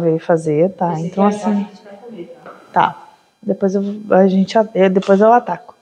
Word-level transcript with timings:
veio 0.00 0.18
fazer, 0.18 0.70
tá? 0.72 0.94
Esse 0.94 1.06
então 1.06 1.26
assim. 1.26 1.66
Tá. 2.72 3.04
Depois 3.42 3.74
eu, 3.74 3.82
a 4.10 4.26
gente, 4.26 4.54
depois 4.92 5.20
eu 5.20 5.32
ataco. 5.32 5.74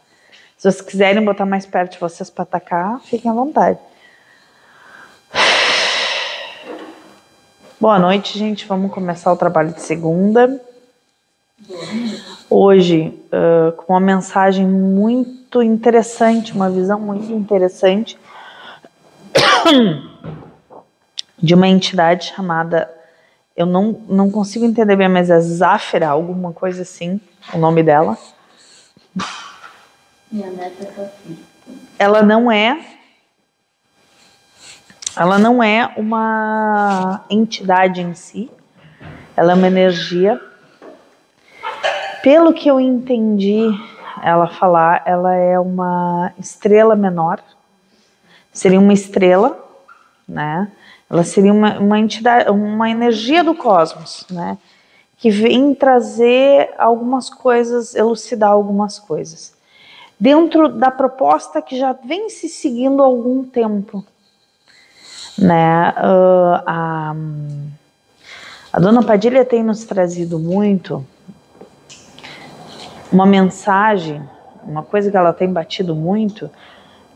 Se 0.56 0.70
vocês 0.70 0.80
quiserem 0.80 1.24
botar 1.24 1.44
mais 1.44 1.66
perto 1.66 1.92
de 1.92 1.98
vocês 1.98 2.30
para 2.30 2.44
atacar, 2.44 3.00
fiquem 3.00 3.30
à 3.30 3.34
vontade. 3.34 3.79
Boa 7.79 7.98
noite, 7.98 8.38
gente. 8.38 8.66
Vamos 8.66 8.90
começar 8.90 9.32
o 9.32 9.37
trabalho 9.37 9.72
de 9.72 9.82
segunda. 9.82 10.61
Hoje, 12.48 13.19
uh, 13.27 13.73
com 13.73 13.93
uma 13.93 14.01
mensagem 14.01 14.67
muito 14.67 15.62
interessante, 15.62 16.53
uma 16.53 16.71
visão 16.71 16.98
muito 16.98 17.30
interessante 17.33 18.19
de 21.39 21.55
uma 21.55 21.69
entidade 21.69 22.33
chamada, 22.35 22.91
eu 23.57 23.66
não, 23.66 24.00
não 24.09 24.30
consigo 24.30 24.64
entender 24.64 24.96
bem, 24.96 25.09
mas 25.09 25.30
é 25.30 25.41
Zafira, 25.41 26.09
alguma 26.09 26.52
coisa 26.52 26.83
assim, 26.83 27.20
o 27.55 27.59
nome 27.59 27.82
dela. 27.82 28.19
Minha 30.30 30.51
neta 30.51 30.84
tá 30.84 31.09
Ela 31.98 32.23
não 32.23 32.51
é 32.51 32.79
ela 35.16 35.38
não 35.38 35.62
é 35.62 35.91
uma 35.96 37.24
entidade 37.30 38.02
em 38.02 38.12
si, 38.12 38.51
ela 39.34 39.52
é 39.52 39.55
uma 39.55 39.66
energia. 39.66 40.38
Pelo 42.23 42.52
que 42.52 42.68
eu 42.68 42.79
entendi 42.79 43.66
ela 44.23 44.46
falar, 44.46 45.02
ela 45.07 45.34
é 45.34 45.59
uma 45.59 46.34
estrela 46.38 46.95
menor, 46.95 47.41
seria 48.52 48.79
uma 48.79 48.93
estrela, 48.93 49.59
né? 50.29 50.70
Ela 51.09 51.24
seria 51.24 51.52
uma, 51.52 51.78
uma 51.78 51.98
entidade, 51.98 52.51
uma 52.51 52.91
energia 52.91 53.45
do 53.45 53.55
cosmos, 53.55 54.27
né? 54.30 54.59
Que 55.16 55.30
vem 55.30 55.74
trazer 55.74 56.74
algumas 56.77 57.30
coisas, 57.30 57.95
elucidar 57.95 58.51
algumas 58.51 58.99
coisas. 58.99 59.54
Dentro 60.18 60.68
da 60.68 60.90
proposta 60.90 61.62
que 61.62 61.79
já 61.79 61.93
vem 61.93 62.29
se 62.29 62.49
seguindo 62.49 63.02
há 63.02 63.07
algum 63.07 63.45
tempo, 63.45 64.04
né? 65.38 65.91
Uh, 65.91 66.62
a, 66.66 67.16
a 68.72 68.81
dona 68.81 69.03
Padilha 69.03 69.44
tem 69.44 69.62
nos 69.62 69.84
trazido 69.84 70.38
muito 70.38 71.06
uma 73.12 73.27
mensagem, 73.27 74.22
uma 74.65 74.82
coisa 74.82 75.10
que 75.10 75.16
ela 75.16 75.32
tem 75.32 75.50
batido 75.50 75.94
muito, 75.94 76.50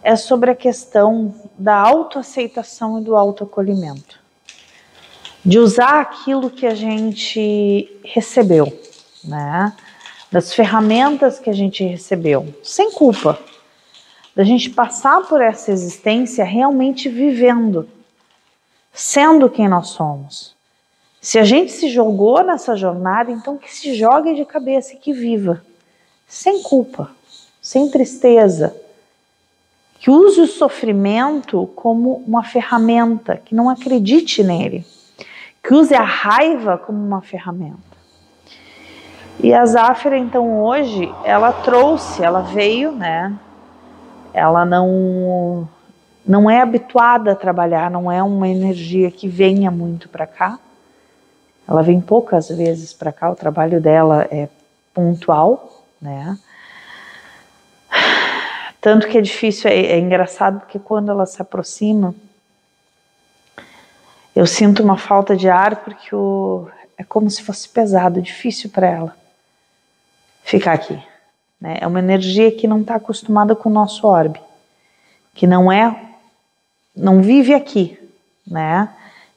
é 0.03 0.17
sobre 0.17 0.51
a 0.51 0.55
questão 0.55 1.35
da 1.59 1.77
autoaceitação 1.77 2.99
e 2.99 3.03
do 3.03 3.17
autoacolhimento. 3.17 4.19
De 5.45 5.59
usar 5.59 6.01
aquilo 6.01 6.51
que 6.51 6.67
a 6.67 6.75
gente 6.75 8.01
recebeu, 8.05 8.67
né? 9.25 9.75
Das 10.31 10.55
ferramentas 10.55 11.39
que 11.39 11.51
a 11.51 11.55
gente 11.55 11.85
recebeu, 11.85 12.55
sem 12.63 12.93
culpa. 12.93 13.39
Da 14.35 14.45
gente 14.45 14.71
passar 14.71 15.27
por 15.27 15.41
essa 15.41 15.73
existência 15.73 16.45
realmente 16.45 17.09
vivendo 17.09 17.89
sendo 18.93 19.49
quem 19.49 19.69
nós 19.69 19.89
somos. 19.89 20.55
Se 21.21 21.39
a 21.39 21.45
gente 21.45 21.71
se 21.71 21.89
jogou 21.89 22.43
nessa 22.43 22.77
jornada, 22.77 23.31
então 23.31 23.59
que 23.59 23.73
se 23.73 23.95
jogue 23.95 24.35
de 24.35 24.45
cabeça 24.45 24.95
e 24.95 24.97
que 24.97 25.13
viva, 25.13 25.63
sem 26.27 26.63
culpa, 26.63 27.11
sem 27.61 27.91
tristeza. 27.91 28.75
Que 30.01 30.11
use 30.11 30.41
o 30.41 30.47
sofrimento 30.47 31.67
como 31.77 32.25
uma 32.27 32.43
ferramenta, 32.43 33.37
que 33.37 33.55
não 33.55 33.69
acredite 33.69 34.43
nele. 34.43 34.85
Que 35.63 35.75
use 35.75 35.95
a 35.95 36.03
raiva 36.03 36.79
como 36.79 36.99
uma 36.99 37.21
ferramenta. 37.21 37.79
E 39.43 39.53
a 39.53 39.65
Zafira, 39.67 40.17
então, 40.17 40.63
hoje, 40.63 41.15
ela 41.23 41.53
trouxe, 41.53 42.25
ela 42.25 42.41
veio, 42.41 42.93
né? 42.93 43.33
Ela 44.33 44.65
não 44.65 45.69
não 46.27 46.49
é 46.49 46.61
habituada 46.61 47.33
a 47.33 47.37
trabalhar, 47.37 47.91
não 47.91 48.11
é 48.11 48.23
uma 48.23 48.49
energia 48.49 49.11
que 49.11 49.29
venha 49.29 49.71
muito 49.71 50.09
para 50.09 50.27
cá. 50.27 50.59
Ela 51.69 51.83
vem 51.83 52.01
poucas 52.01 52.49
vezes 52.49 52.93
para 52.93 53.13
cá, 53.13 53.31
o 53.31 53.37
trabalho 53.37 53.81
dela 53.81 54.27
é 54.31 54.49
pontual, 54.95 55.85
né? 56.01 56.39
Tanto 58.81 59.09
que 59.09 59.19
é 59.19 59.21
difícil, 59.21 59.71
é, 59.71 59.79
é 59.79 59.99
engraçado 59.99 60.61
porque 60.61 60.79
quando 60.79 61.11
ela 61.11 61.27
se 61.27 61.41
aproxima, 61.43 62.15
eu 64.35 64.47
sinto 64.47 64.83
uma 64.83 64.97
falta 64.97 65.37
de 65.37 65.49
ar 65.49 65.77
porque 65.77 66.15
o, 66.15 66.69
é 66.97 67.05
como 67.05 67.31
se 67.31 67.43
fosse 67.43 67.69
pesado, 67.69 68.23
difícil 68.23 68.71
para 68.71 68.87
ela 68.89 69.17
ficar 70.43 70.73
aqui. 70.73 71.01
Né? 71.61 71.79
É 71.81 71.87
uma 71.87 71.99
energia 71.99 72.51
que 72.51 72.67
não 72.67 72.81
está 72.81 72.95
acostumada 72.95 73.55
com 73.55 73.69
o 73.69 73.73
nosso 73.73 74.07
orbe, 74.07 74.41
que 75.35 75.47
não 75.47 75.71
é 75.71 76.09
não 76.95 77.23
vive 77.23 77.55
aqui, 77.55 77.99
né? 78.47 78.89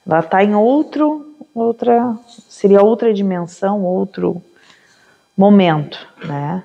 Ela 0.06 0.20
está 0.20 0.44
em 0.44 0.56
outro, 0.56 1.36
outra, 1.53 2.18
seria 2.50 2.82
outra 2.82 3.14
dimensão, 3.14 3.84
outro 3.84 4.42
momento, 5.38 6.06
né? 6.26 6.64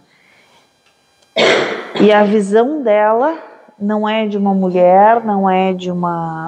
E 2.01 2.13
a 2.13 2.23
visão 2.23 2.83
dela 2.83 3.37
não 3.79 4.09
é 4.09 4.27
de 4.27 4.39
uma 4.39 4.55
mulher, 4.55 5.25
não 5.25 5.51
é 5.51 5.73
de 5.73 5.91
uma 5.91 6.47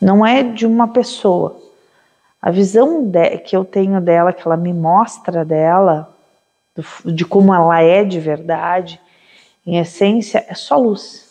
não 0.00 0.24
é 0.24 0.42
de 0.42 0.66
uma 0.66 0.88
pessoa. 0.88 1.58
A 2.40 2.50
visão 2.50 3.02
de, 3.02 3.38
que 3.38 3.56
eu 3.56 3.64
tenho 3.64 4.00
dela, 4.00 4.32
que 4.32 4.46
ela 4.46 4.56
me 4.56 4.72
mostra 4.72 5.44
dela, 5.44 6.14
do, 6.74 7.12
de 7.12 7.24
como 7.24 7.54
ela 7.54 7.80
é 7.82 8.04
de 8.04 8.20
verdade, 8.20 9.00
em 9.66 9.78
essência, 9.78 10.44
é 10.46 10.54
só 10.54 10.76
luz. 10.76 11.26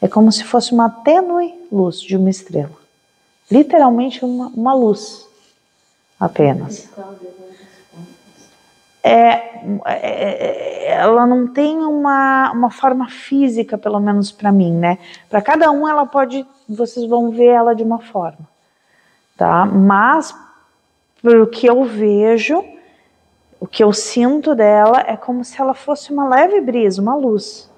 É 0.00 0.08
como 0.08 0.32
se 0.32 0.42
fosse 0.42 0.72
uma 0.72 0.88
tênue 0.88 1.54
luz 1.70 2.00
de 2.00 2.16
uma 2.16 2.30
estrela. 2.30 2.76
Literalmente 3.50 4.24
uma, 4.24 4.48
uma 4.48 4.74
luz 4.74 5.28
apenas. 6.18 6.88
É, 9.02 9.30
é, 9.84 10.86
é, 10.86 10.92
ela 10.92 11.26
não 11.26 11.46
tem 11.46 11.78
uma, 11.78 12.50
uma 12.52 12.70
forma 12.70 13.08
física, 13.08 13.78
pelo 13.78 14.00
menos 14.00 14.32
para 14.32 14.50
mim, 14.50 14.72
né? 14.72 14.98
Para 15.30 15.40
cada 15.40 15.70
um 15.70 15.88
ela 15.88 16.04
pode, 16.04 16.44
vocês 16.68 17.06
vão 17.06 17.30
ver 17.30 17.46
ela 17.46 17.74
de 17.74 17.82
uma 17.82 18.00
forma, 18.00 18.48
tá? 19.36 19.64
Mas 19.66 20.34
pelo 21.22 21.46
que 21.46 21.66
eu 21.66 21.84
vejo, 21.84 22.64
o 23.60 23.66
que 23.66 23.82
eu 23.82 23.92
sinto 23.92 24.54
dela 24.54 25.04
é 25.06 25.16
como 25.16 25.44
se 25.44 25.60
ela 25.60 25.74
fosse 25.74 26.12
uma 26.12 26.28
leve 26.28 26.60
brisa, 26.60 27.00
uma 27.00 27.14
luz. 27.14 27.68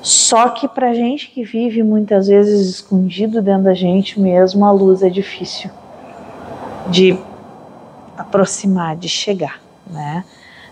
Só 0.00 0.50
que 0.50 0.68
para 0.68 0.94
gente 0.94 1.30
que 1.30 1.42
vive 1.42 1.82
muitas 1.82 2.28
vezes 2.28 2.68
escondido 2.68 3.42
dentro 3.42 3.64
da 3.64 3.74
gente 3.74 4.20
mesmo, 4.20 4.64
a 4.64 4.70
luz 4.70 5.02
é 5.02 5.10
difícil 5.10 5.70
de 6.88 7.18
aproximar, 8.18 8.96
de 8.96 9.08
chegar, 9.08 9.60
né? 9.86 10.24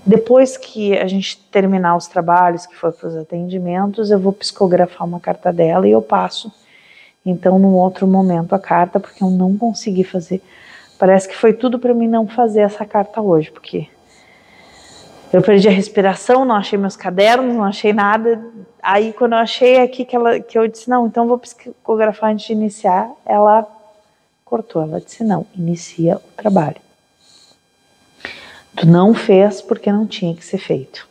Depois 0.05 0.57
que 0.57 0.97
a 0.97 1.07
gente 1.07 1.37
terminar 1.51 1.97
os 1.97 2.07
trabalhos, 2.07 2.67
que 2.67 2.77
foi 2.77 2.93
para 2.93 3.09
os 3.09 3.17
atendimentos, 3.17 4.11
eu 4.11 4.19
vou 4.19 4.33
psicografar 4.33 5.07
uma 5.07 5.19
carta 5.19 5.53
dela 5.53 5.87
e 5.89 5.91
eu 5.91 6.03
passo, 6.03 6.53
então, 7.25 7.59
num 7.59 7.75
outro 7.75 8.07
momento, 8.07 8.55
a 8.55 8.59
carta, 8.59 9.01
porque 9.01 9.25
eu 9.25 9.31
não 9.31 9.57
consegui 9.57 10.05
fazer 10.05 10.41
Parece 10.99 11.29
que 11.29 11.37
foi 11.37 11.53
tudo 11.53 11.79
para 11.79 11.93
mim 11.93 12.09
não 12.09 12.27
fazer 12.27 12.61
essa 12.61 12.85
carta 12.85 13.21
hoje, 13.21 13.51
porque 13.51 13.89
eu 15.33 15.43
perdi 15.43 15.69
a 15.69 15.73
respiração, 15.73 16.45
não 16.45 16.55
achei 16.55 16.79
meus 16.79 16.97
cadernos, 16.97 17.55
não 17.55 17.65
achei 17.65 17.93
nada. 17.93 18.43
Aí 18.83 19.13
quando 19.13 19.33
eu 19.33 19.39
achei 19.39 19.79
aqui 19.81 20.05
que 20.05 20.17
ela 20.17 20.41
que 20.41 20.57
eu 20.59 20.67
disse 20.67 20.89
não, 20.89 21.07
então 21.07 21.29
vou 21.29 21.39
psicografar 21.39 22.31
antes 22.31 22.47
de 22.47 22.53
iniciar, 22.53 23.11
ela 23.27 23.67
cortou. 24.45 24.83
Ela 24.83 25.01
disse 25.01 25.23
não, 25.23 25.47
inicia 25.55 26.17
o 26.17 26.33
trabalho. 26.37 26.86
Tu 28.77 28.87
não 28.87 29.15
fez 29.15 29.63
porque 29.63 29.91
não 29.91 30.07
tinha 30.07 30.35
que 30.35 30.45
ser 30.45 30.59
feito. 30.59 31.09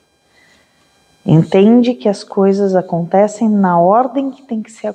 Entende 1.25 1.95
que 1.95 2.07
as 2.07 2.23
coisas 2.23 2.75
acontecem 2.75 3.49
na 3.49 3.79
ordem 3.79 4.29
que 4.29 4.43
tem 4.43 4.61
que 4.61 4.71
ser, 4.71 4.93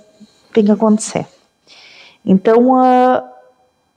tem 0.53 0.65
que 0.65 0.71
acontecer. 0.71 1.27
Então, 2.25 2.71
uh, 2.71 3.23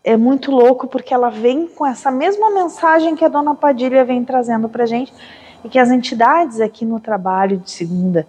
é 0.03 0.17
muito 0.17 0.51
louco 0.51 0.87
porque 0.87 1.13
ela 1.13 1.29
vem 1.29 1.67
com 1.67 1.85
essa 1.85 2.09
mesma 2.09 2.49
mensagem 2.49 3.15
que 3.15 3.23
a 3.23 3.29
dona 3.29 3.55
Padilha 3.55 4.03
vem 4.03 4.25
trazendo 4.25 4.67
para 4.67 4.85
gente 4.85 5.13
e 5.63 5.69
que 5.69 5.79
as 5.79 5.91
entidades 5.91 6.59
aqui 6.59 6.83
no 6.83 6.99
trabalho 6.99 7.57
de 7.57 7.71
segunda 7.71 8.27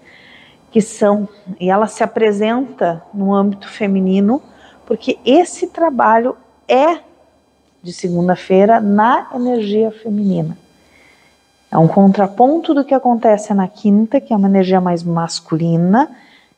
que 0.70 0.80
são 0.80 1.28
e 1.58 1.70
ela 1.70 1.86
se 1.86 2.02
apresenta 2.02 3.02
no 3.12 3.32
âmbito 3.32 3.68
feminino 3.68 4.42
porque 4.86 5.18
esse 5.24 5.68
trabalho 5.68 6.36
é 6.68 6.98
de 7.84 7.92
segunda-feira 7.92 8.80
na 8.80 9.28
energia 9.34 9.90
feminina. 9.90 10.56
É 11.70 11.76
um 11.76 11.86
contraponto 11.86 12.72
do 12.72 12.82
que 12.82 12.94
acontece 12.94 13.52
na 13.52 13.68
quinta, 13.68 14.22
que 14.22 14.32
é 14.32 14.36
uma 14.36 14.48
energia 14.48 14.80
mais 14.80 15.02
masculina, 15.02 16.10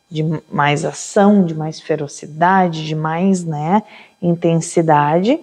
de 0.09 0.23
mais 0.49 0.85
ação, 0.85 1.45
de 1.45 1.53
mais 1.53 1.81
ferocidade, 1.81 2.87
de 2.87 2.95
mais 2.95 3.45
né, 3.45 3.83
intensidade. 4.23 5.41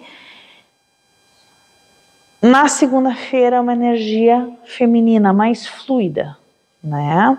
Na 2.40 2.66
segunda-feira, 2.66 3.60
uma 3.60 3.74
energia 3.74 4.48
feminina 4.64 5.34
mais 5.34 5.66
fluida, 5.66 6.34
né? 6.82 7.36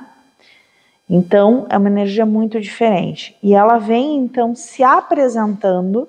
Então, 1.09 1.65
é 1.69 1.77
uma 1.77 1.89
energia 1.89 2.25
muito 2.27 2.59
diferente. 2.61 3.35
E 3.41 3.55
ela 3.55 3.79
vem, 3.79 4.17
então, 4.17 4.55
se 4.55 4.83
apresentando 4.83 6.07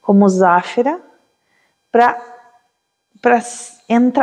como 0.00 0.28
Záfira 0.28 1.00
para 1.90 2.18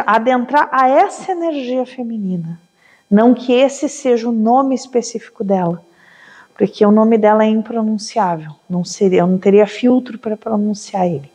adentrar 0.05 0.69
a 0.71 0.87
essa 0.87 1.31
energia 1.31 1.85
feminina. 1.85 2.59
Não 3.09 3.33
que 3.33 3.53
esse 3.53 3.87
seja 3.87 4.27
o 4.27 4.31
nome 4.31 4.75
específico 4.75 5.43
dela, 5.43 5.83
porque 6.57 6.85
o 6.85 6.91
nome 6.91 7.17
dela 7.17 7.43
é 7.43 7.49
impronunciável. 7.49 8.51
Não 8.69 8.83
seria, 8.83 9.19
eu 9.19 9.27
não 9.27 9.37
teria 9.37 9.67
filtro 9.67 10.17
para 10.17 10.35
pronunciar 10.35 11.05
ele. 11.05 11.31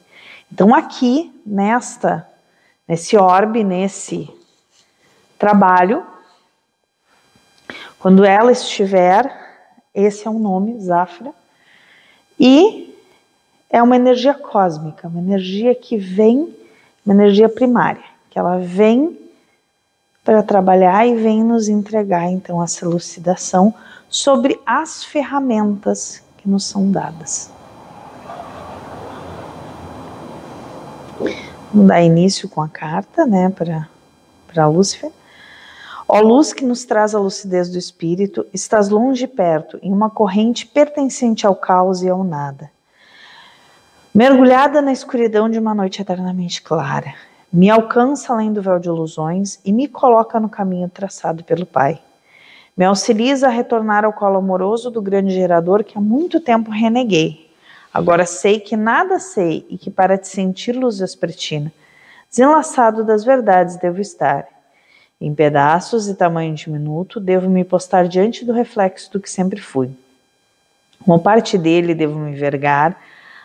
Então, 0.52 0.74
aqui, 0.74 1.32
nesta 1.46 2.26
nesse 2.90 3.16
orbe, 3.16 3.62
nesse 3.62 4.28
trabalho. 5.38 6.04
Quando 8.00 8.24
ela 8.24 8.50
estiver, 8.50 9.32
esse 9.94 10.26
é 10.26 10.30
o 10.30 10.40
nome, 10.40 10.80
Zafra, 10.80 11.32
e 12.36 12.99
é 13.70 13.80
uma 13.80 13.94
energia 13.94 14.34
cósmica, 14.34 15.06
uma 15.06 15.20
energia 15.20 15.74
que 15.74 15.96
vem, 15.96 16.52
uma 17.06 17.14
energia 17.14 17.48
primária, 17.48 18.02
que 18.28 18.38
ela 18.38 18.58
vem 18.58 19.16
para 20.24 20.42
trabalhar 20.42 21.06
e 21.06 21.14
vem 21.14 21.44
nos 21.44 21.68
entregar 21.68 22.28
então 22.30 22.62
essa 22.62 22.84
elucidação 22.84 23.72
sobre 24.08 24.60
as 24.66 25.04
ferramentas 25.04 26.20
que 26.36 26.48
nos 26.48 26.64
são 26.64 26.90
dadas. 26.90 27.50
Vamos 31.72 31.86
dar 31.86 32.02
início 32.02 32.48
com 32.48 32.60
a 32.60 32.68
carta, 32.68 33.24
né, 33.24 33.48
para 33.50 34.66
Lúcifer. 34.66 35.12
Ó 36.08 36.20
luz 36.20 36.52
que 36.52 36.64
nos 36.64 36.84
traz 36.84 37.14
a 37.14 37.20
lucidez 37.20 37.68
do 37.68 37.78
espírito, 37.78 38.44
estás 38.52 38.88
longe 38.88 39.24
e 39.24 39.28
perto, 39.28 39.78
em 39.80 39.92
uma 39.92 40.10
corrente 40.10 40.66
pertencente 40.66 41.46
ao 41.46 41.54
caos 41.54 42.02
e 42.02 42.08
ao 42.08 42.24
nada. 42.24 42.68
Mergulhada 44.14 44.82
na 44.82 44.92
escuridão 44.92 45.48
de 45.48 45.58
uma 45.58 45.74
noite 45.74 46.02
eternamente 46.02 46.60
clara, 46.62 47.14
me 47.52 47.70
alcança 47.70 48.32
além 48.32 48.52
do 48.52 48.62
véu 48.62 48.78
de 48.78 48.88
ilusões 48.88 49.60
e 49.64 49.72
me 49.72 49.86
coloca 49.86 50.38
no 50.40 50.48
caminho 50.48 50.88
traçado 50.88 51.44
pelo 51.44 51.64
Pai. 51.64 52.00
Me 52.76 52.84
auxiliza 52.84 53.46
a 53.46 53.50
retornar 53.50 54.04
ao 54.04 54.12
colo 54.12 54.38
amoroso 54.38 54.90
do 54.90 55.00
grande 55.00 55.32
gerador 55.32 55.84
que 55.84 55.96
há 55.96 56.00
muito 56.00 56.40
tempo 56.40 56.70
reneguei, 56.70 57.50
Agora 57.92 58.24
sei 58.24 58.60
que 58.60 58.76
nada 58.76 59.18
sei 59.18 59.66
e 59.68 59.76
que 59.76 59.90
para 59.90 60.16
te 60.16 60.28
sentir 60.28 60.72
luz 60.76 61.00
vespertina, 61.00 61.72
desenlaçado 62.30 63.04
das 63.04 63.24
verdades 63.24 63.76
devo 63.76 64.00
estar. 64.00 64.46
Em 65.20 65.34
pedaços 65.34 66.08
e 66.08 66.14
tamanho 66.14 66.54
diminuto, 66.54 67.18
devo 67.18 67.50
me 67.50 67.64
postar 67.64 68.06
diante 68.06 68.44
do 68.44 68.52
reflexo 68.52 69.10
do 69.12 69.20
que 69.20 69.28
sempre 69.28 69.60
fui. 69.60 69.90
Uma 71.04 71.18
parte 71.18 71.58
dele 71.58 71.94
devo 71.94 72.18
me 72.18 72.30
envergar, 72.30 72.96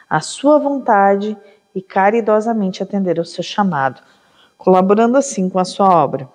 à 0.10 0.20
sua 0.20 0.60
vontade 0.60 1.38
e 1.74 1.82
caridosamente 1.82 2.82
atender 2.82 3.20
ao 3.20 3.26
seu 3.26 3.44
chamado, 3.44 4.02
colaborando 4.58 5.18
assim 5.18 5.50
com 5.50 5.60
a 5.60 5.66
sua 5.66 5.90
obra. 5.90 6.30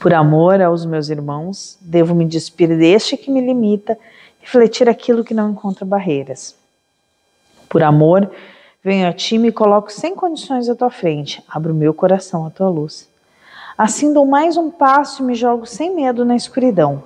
Por 0.00 0.12
amor 0.12 0.60
aos 0.60 0.84
meus 0.84 1.08
irmãos, 1.08 1.78
devo 1.80 2.14
me 2.14 2.24
despir 2.24 2.68
deste 2.76 3.16
que 3.16 3.30
me 3.30 3.40
limita, 3.40 3.98
refletir 4.40 4.88
aquilo 4.88 5.24
que 5.24 5.34
não 5.34 5.50
encontra 5.50 5.84
barreiras. 5.84 6.56
Por 7.68 7.82
amor, 7.82 8.30
venho 8.82 9.08
a 9.08 9.12
ti 9.12 9.36
e 9.36 9.38
me 9.38 9.52
coloco 9.52 9.92
sem 9.92 10.14
condições 10.14 10.68
à 10.68 10.74
tua 10.74 10.90
frente. 10.90 11.42
Abro 11.48 11.74
meu 11.74 11.94
coração 11.94 12.46
à 12.46 12.50
tua 12.50 12.68
luz. 12.68 13.08
Assim 13.76 14.12
dou 14.12 14.24
mais 14.24 14.56
um 14.56 14.70
passo 14.70 15.22
e 15.22 15.26
me 15.26 15.34
jogo 15.34 15.66
sem 15.66 15.94
medo 15.94 16.24
na 16.24 16.36
escuridão, 16.36 17.02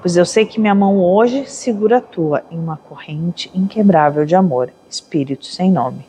pois 0.00 0.16
eu 0.16 0.24
sei 0.24 0.46
que 0.46 0.60
minha 0.60 0.74
mão 0.74 1.02
hoje 1.02 1.46
segura 1.46 1.98
a 1.98 2.00
tua 2.00 2.44
em 2.50 2.58
uma 2.58 2.76
corrente 2.76 3.50
inquebrável 3.54 4.24
de 4.24 4.34
amor, 4.34 4.72
espírito 4.88 5.46
sem 5.46 5.70
nome. 5.70 6.06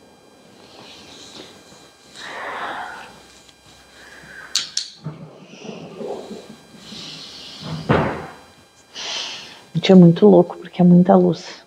Gente, 9.74 9.92
é 9.92 9.94
muito 9.94 10.26
louco 10.26 10.58
porque 10.58 10.82
é 10.82 10.84
muita 10.84 11.16
luz. 11.16 11.64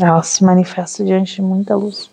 Ela 0.00 0.22
se 0.22 0.44
manifesta 0.44 1.04
diante 1.04 1.36
de 1.36 1.42
muita 1.42 1.74
luz. 1.74 2.10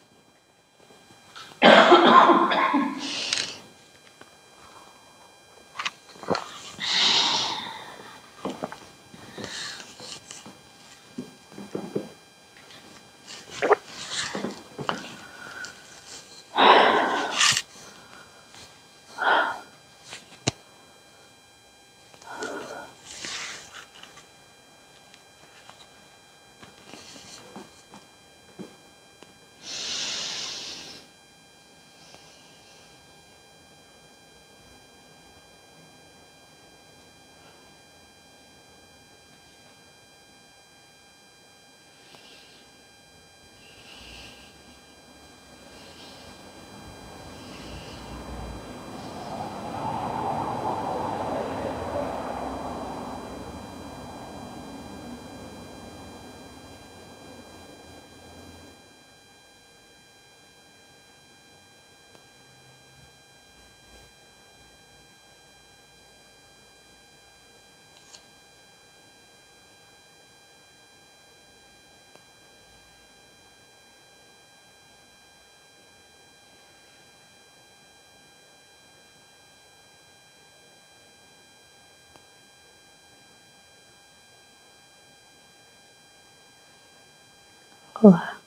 Olá. 88.02 88.38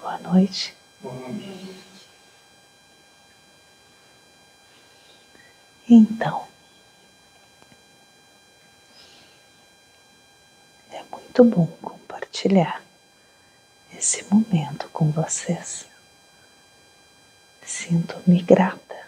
Boa 0.00 0.18
noite. 0.18 0.74
Boa 1.00 1.14
noite. 1.14 1.74
Então, 5.88 6.46
é 10.90 11.02
muito 11.10 11.44
bom 11.44 11.66
compartilhar 11.82 12.82
esse 13.92 14.24
momento 14.32 14.88
com 14.88 15.10
vocês. 15.10 15.86
Sinto-me 17.62 18.42
grata 18.42 19.03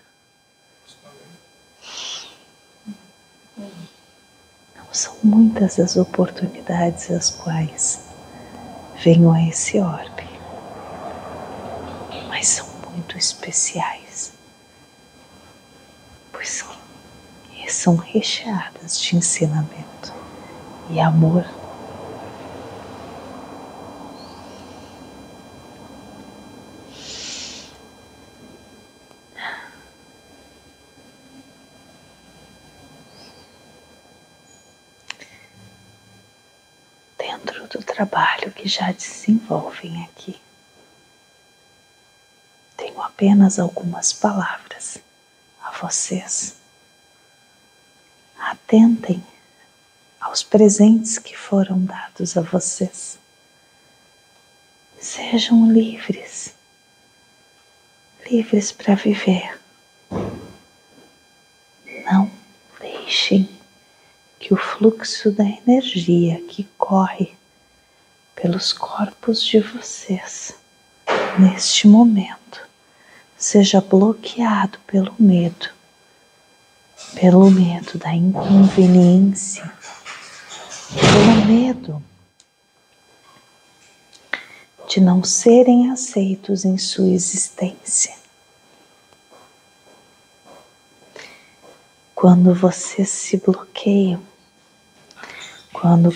São 4.96 5.14
muitas 5.22 5.78
as 5.78 5.94
oportunidades 5.94 7.10
as 7.10 7.28
quais 7.28 8.00
venho 9.04 9.30
a 9.30 9.42
esse 9.42 9.78
orbe, 9.78 10.24
mas 12.28 12.48
são 12.48 12.66
muito 12.90 13.18
especiais, 13.18 14.32
pois 16.32 16.48
são, 16.48 16.74
são 17.68 17.96
recheadas 17.96 18.98
de 18.98 19.16
ensinamento 19.16 20.14
e 20.88 20.98
amor. 20.98 21.44
Todo 37.66 37.80
o 37.80 37.84
trabalho 37.84 38.52
que 38.52 38.68
já 38.68 38.92
desenvolvem 38.92 40.04
aqui. 40.04 40.40
Tenho 42.76 43.00
apenas 43.02 43.58
algumas 43.58 44.12
palavras 44.12 44.98
a 45.62 45.72
vocês. 45.72 46.56
Atentem 48.38 49.22
aos 50.20 50.42
presentes 50.42 51.18
que 51.18 51.36
foram 51.36 51.84
dados 51.84 52.36
a 52.36 52.40
vocês. 52.40 53.18
Sejam 55.00 55.70
livres, 55.72 56.54
livres 58.30 58.72
para 58.72 58.94
viver. 58.94 59.60
Não 62.04 62.30
deixem 62.80 63.48
que 64.38 64.54
o 64.54 64.56
fluxo 64.56 65.30
da 65.32 65.44
energia 65.44 66.40
que 66.42 66.64
corre 66.78 67.36
pelos 68.36 68.72
corpos 68.72 69.42
de 69.42 69.60
vocês 69.60 70.54
neste 71.38 71.88
momento 71.88 72.66
seja 73.36 73.80
bloqueado 73.80 74.78
pelo 74.86 75.14
medo, 75.18 75.70
pelo 77.14 77.50
medo 77.50 77.98
da 77.98 78.14
inconveniência, 78.14 79.70
pelo 80.94 81.46
medo 81.46 82.02
de 84.88 85.00
não 85.00 85.24
serem 85.24 85.90
aceitos 85.90 86.64
em 86.64 86.78
sua 86.78 87.08
existência. 87.08 88.14
Quando 92.14 92.54
vocês 92.54 93.10
se 93.10 93.36
bloqueiam, 93.36 94.22
quando 95.72 96.10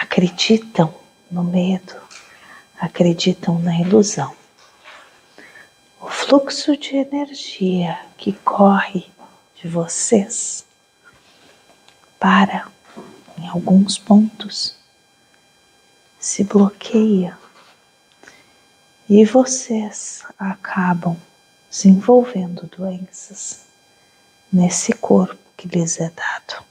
acreditam 0.00 0.94
no 1.28 1.42
medo, 1.42 1.96
acreditam 2.78 3.58
na 3.58 3.80
ilusão, 3.80 4.32
o 6.00 6.08
fluxo 6.08 6.76
de 6.76 6.96
energia 6.96 7.98
que 8.16 8.32
corre 8.32 9.10
de 9.56 9.66
vocês 9.66 10.64
para 12.20 12.68
em 13.36 13.48
alguns 13.48 13.98
pontos 13.98 14.76
se 16.20 16.44
bloqueia. 16.44 17.36
E 19.08 19.24
vocês 19.24 20.22
acabam 20.38 21.16
desenvolvendo 21.68 22.66
doenças 22.66 23.64
nesse 24.52 24.92
corpo 24.92 25.38
que 25.56 25.66
lhes 25.66 25.98
é 25.98 26.10
dado, 26.10 26.62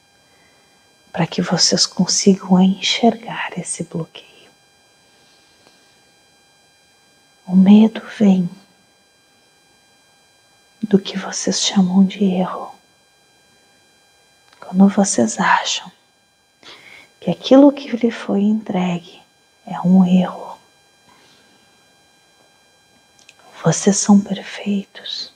para 1.11 1.25
que 1.27 1.41
vocês 1.41 1.85
consigam 1.85 2.61
enxergar 2.61 3.57
esse 3.57 3.83
bloqueio. 3.83 4.27
O 7.45 7.55
medo 7.55 8.01
vem 8.17 8.49
do 10.83 10.99
que 10.99 11.17
vocês 11.17 11.61
chamam 11.61 12.05
de 12.05 12.23
erro. 12.23 12.75
Quando 14.59 14.87
vocês 14.89 15.39
acham 15.39 15.91
que 17.19 17.31
aquilo 17.31 17.71
que 17.71 17.95
lhe 17.95 18.11
foi 18.11 18.41
entregue 18.41 19.21
é 19.65 19.79
um 19.81 20.05
erro. 20.05 20.57
Vocês 23.63 23.97
são 23.97 24.19
perfeitos. 24.19 25.33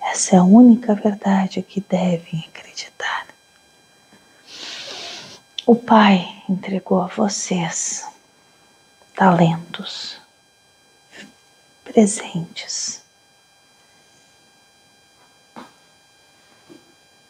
Essa 0.00 0.36
é 0.36 0.38
a 0.38 0.44
única 0.44 0.94
verdade 0.94 1.62
que 1.62 1.80
devem 1.80 2.44
acreditar. 2.48 3.27
O 5.70 5.76
Pai 5.76 6.42
entregou 6.48 7.02
a 7.02 7.08
vocês 7.08 8.08
talentos, 9.14 10.18
presentes. 11.84 13.02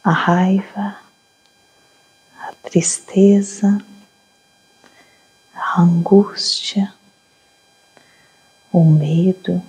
A 0.04 0.12
raiva, 0.12 1.00
a 2.38 2.52
tristeza, 2.62 3.84
a 5.52 5.80
angústia, 5.80 6.94
o 8.70 8.84
medo, 8.84 9.60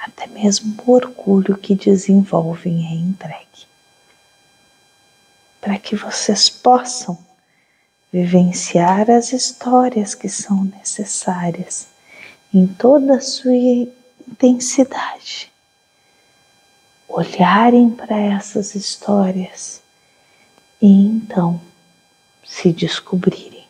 até 0.00 0.26
mesmo 0.26 0.82
o 0.84 0.90
orgulho 0.90 1.56
que 1.56 1.76
desenvolvem 1.76 2.88
é 2.88 2.94
entregue. 2.96 3.73
Para 5.64 5.78
que 5.78 5.96
vocês 5.96 6.50
possam 6.50 7.16
vivenciar 8.12 9.10
as 9.10 9.32
histórias 9.32 10.14
que 10.14 10.28
são 10.28 10.62
necessárias 10.64 11.88
em 12.52 12.66
toda 12.66 13.16
a 13.16 13.20
sua 13.22 13.54
intensidade. 14.28 15.50
Olharem 17.08 17.88
para 17.88 18.14
essas 18.14 18.74
histórias 18.74 19.80
e 20.82 20.86
então 20.86 21.58
se 22.44 22.70
descobrirem. 22.70 23.64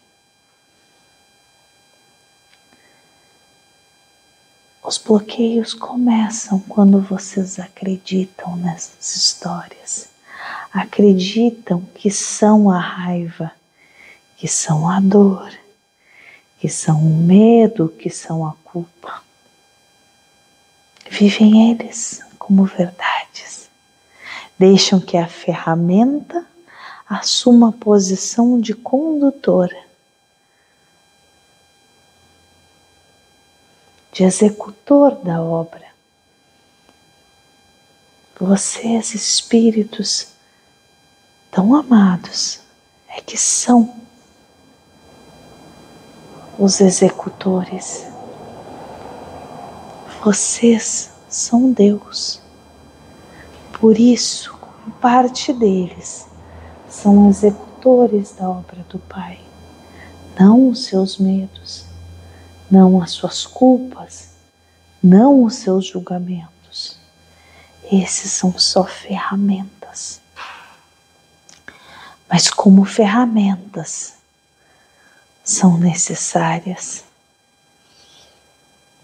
Os 4.82 4.98
bloqueios 4.98 5.74
começam 5.74 6.58
quando 6.58 7.00
vocês 7.00 7.60
acreditam 7.60 8.56
nessas 8.56 9.14
histórias, 9.14 10.08
acreditam 10.74 11.80
que 11.94 12.10
são 12.10 12.68
a 12.68 12.80
raiva, 12.80 13.52
que 14.36 14.48
são 14.48 14.88
a 14.88 14.98
dor, 14.98 15.52
que 16.58 16.68
são 16.68 16.98
o 16.98 17.14
medo, 17.14 17.88
que 17.88 18.10
são 18.10 18.44
a 18.44 18.54
culpa. 18.64 19.22
Vivem 21.08 21.70
eles 21.70 22.20
como 22.40 22.64
verdades. 22.64 23.70
Deixam 24.58 24.98
que 24.98 25.16
a 25.16 25.28
ferramenta 25.28 26.44
assuma 27.08 27.68
a 27.68 27.72
posição 27.72 28.60
de 28.60 28.74
condutora, 28.74 29.80
de 34.12 34.24
executor 34.24 35.14
da 35.22 35.40
obra. 35.40 35.84
Vocês, 38.40 39.14
espíritos 39.14 40.33
tão 41.54 41.72
amados, 41.72 42.58
é 43.08 43.20
que 43.20 43.38
são 43.38 43.94
os 46.58 46.80
executores. 46.80 48.04
Vocês 50.24 51.12
são 51.28 51.70
Deus. 51.70 52.42
Por 53.78 53.96
isso, 53.96 54.58
parte 55.00 55.52
deles 55.52 56.26
são 56.90 57.30
executores 57.30 58.32
da 58.32 58.50
obra 58.50 58.84
do 58.88 58.98
Pai, 58.98 59.38
não 60.36 60.70
os 60.70 60.86
seus 60.86 61.18
medos, 61.18 61.84
não 62.68 63.00
as 63.00 63.12
suas 63.12 63.46
culpas, 63.46 64.30
não 65.00 65.44
os 65.44 65.54
seus 65.54 65.86
julgamentos. 65.86 66.98
Esses 67.92 68.32
são 68.32 68.58
só 68.58 68.82
ferramentas. 68.82 70.23
Mas, 72.28 72.50
como 72.50 72.84
ferramentas, 72.84 74.14
são 75.44 75.76
necessárias. 75.78 77.04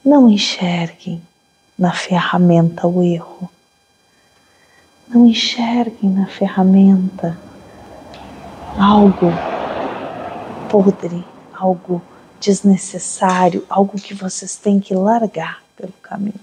Não 0.05 0.29
enxerguem 0.29 1.23
na 1.79 1.93
ferramenta 1.93 2.87
o 2.87 3.03
erro. 3.03 3.51
Não 5.09 5.27
enxerguem 5.27 6.11
na 6.11 6.27
ferramenta 6.27 7.39
algo 8.79 9.33
podre, 10.69 11.25
algo 11.53 12.01
desnecessário, 12.41 13.67
algo 13.69 14.01
que 14.01 14.15
vocês 14.15 14.57
têm 14.57 14.81
que 14.81 14.95
largar 14.95 15.63
pelo 15.77 15.93
caminho. 16.03 16.41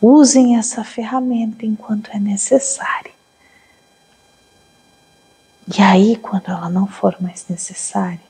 Usem 0.00 0.56
essa 0.56 0.82
ferramenta 0.82 1.64
enquanto 1.64 2.10
é 2.10 2.18
necessária. 2.18 3.03
E 5.66 5.80
aí, 5.80 6.16
quando 6.16 6.50
ela 6.50 6.68
não 6.68 6.86
for 6.86 7.16
mais 7.20 7.46
necessária, 7.48 8.20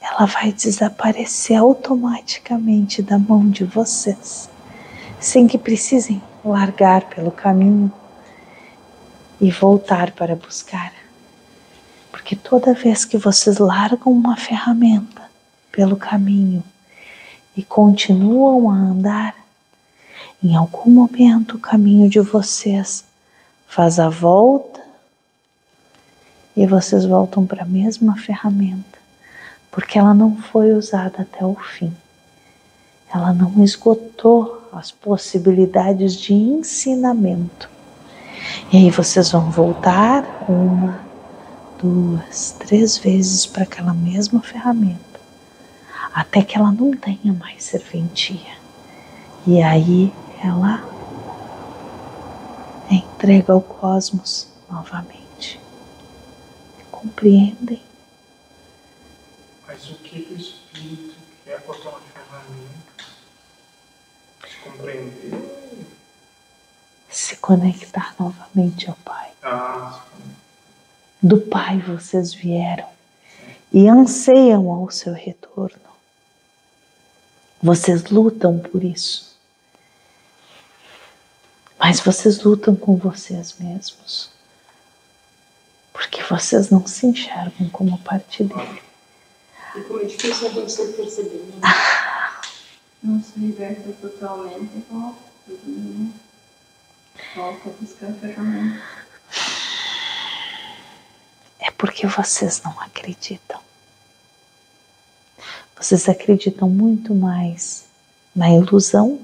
ela 0.00 0.26
vai 0.26 0.52
desaparecer 0.52 1.56
automaticamente 1.58 3.02
da 3.02 3.16
mão 3.16 3.48
de 3.48 3.64
vocês, 3.64 4.50
sem 5.20 5.46
que 5.46 5.58
precisem 5.58 6.20
largar 6.44 7.02
pelo 7.08 7.30
caminho 7.30 7.92
e 9.40 9.50
voltar 9.50 10.10
para 10.10 10.34
buscar. 10.34 10.92
Porque 12.10 12.34
toda 12.34 12.74
vez 12.74 13.04
que 13.04 13.16
vocês 13.16 13.58
largam 13.58 14.12
uma 14.12 14.36
ferramenta 14.36 15.22
pelo 15.70 15.96
caminho 15.96 16.64
e 17.56 17.62
continuam 17.62 18.70
a 18.70 18.74
andar, 18.74 19.36
em 20.42 20.56
algum 20.56 20.90
momento 20.90 21.56
o 21.56 21.60
caminho 21.60 22.08
de 22.08 22.20
vocês 22.20 23.04
faz 23.68 24.00
a 24.00 24.08
volta 24.08 24.85
E 26.56 26.66
vocês 26.66 27.04
voltam 27.04 27.44
para 27.44 27.64
a 27.64 27.66
mesma 27.66 28.16
ferramenta, 28.16 28.98
porque 29.70 29.98
ela 29.98 30.14
não 30.14 30.36
foi 30.36 30.72
usada 30.72 31.22
até 31.22 31.44
o 31.44 31.54
fim. 31.54 31.92
Ela 33.12 33.32
não 33.32 33.62
esgotou 33.62 34.68
as 34.72 34.90
possibilidades 34.90 36.14
de 36.14 36.32
ensinamento. 36.32 37.68
E 38.72 38.76
aí 38.78 38.90
vocês 38.90 39.30
vão 39.30 39.50
voltar 39.50 40.24
uma, 40.48 41.00
duas, 41.78 42.52
três 42.58 42.96
vezes 42.96 43.44
para 43.44 43.64
aquela 43.64 43.92
mesma 43.92 44.40
ferramenta, 44.40 45.20
até 46.14 46.42
que 46.42 46.56
ela 46.56 46.72
não 46.72 46.92
tenha 46.92 47.32
mais 47.32 47.64
serventia. 47.64 48.56
E 49.46 49.62
aí 49.62 50.12
ela 50.42 50.82
entrega 52.90 53.52
ao 53.52 53.60
cosmos 53.60 54.48
novamente. 54.70 55.25
Compreendem? 57.06 57.80
Mas 59.64 59.88
o 59.90 59.94
que 59.94 60.26
o 60.32 60.36
espírito 60.36 61.14
quer 61.44 61.62
com 61.62 61.70
aquela 61.70 62.00
ferramenta? 62.00 63.04
Se 64.48 64.56
compreender? 64.56 65.32
Se 67.08 67.36
conectar 67.36 68.12
novamente 68.18 68.90
ao 68.90 68.96
Pai. 68.96 69.30
Ah, 69.40 70.04
Do 71.22 71.40
Pai 71.42 71.78
vocês 71.78 72.34
vieram 72.34 72.88
e 73.72 73.88
anseiam 73.88 74.68
ao 74.68 74.90
seu 74.90 75.12
retorno. 75.12 75.78
Vocês 77.62 78.04
lutam 78.06 78.58
por 78.58 78.82
isso. 78.82 79.38
Mas 81.78 82.00
vocês 82.00 82.42
lutam 82.42 82.74
com 82.74 82.96
vocês 82.96 83.54
mesmos. 83.60 84.35
Porque 85.96 86.22
vocês 86.24 86.68
não 86.68 86.86
se 86.86 87.06
enxergam 87.06 87.70
como 87.72 87.96
parte 88.00 88.44
dele. 88.44 88.82
E 89.74 89.80
como 89.80 90.02
é 90.02 90.04
difícil 90.04 90.48
a 90.48 90.50
gente 90.50 90.92
perceber, 90.92 91.42
né? 91.46 91.60
Não 93.02 93.22
se 93.22 93.38
liberta 93.38 93.90
totalmente, 94.02 94.84
volta 94.90 95.18
né? 95.48 96.12
Volta 97.34 97.70
ferramenta. 98.20 98.82
É 101.60 101.70
porque 101.70 102.06
vocês 102.06 102.60
não 102.62 102.78
acreditam. 102.78 103.58
Vocês 105.78 106.10
acreditam 106.10 106.68
muito 106.68 107.14
mais 107.14 107.86
na 108.34 108.50
ilusão, 108.50 109.18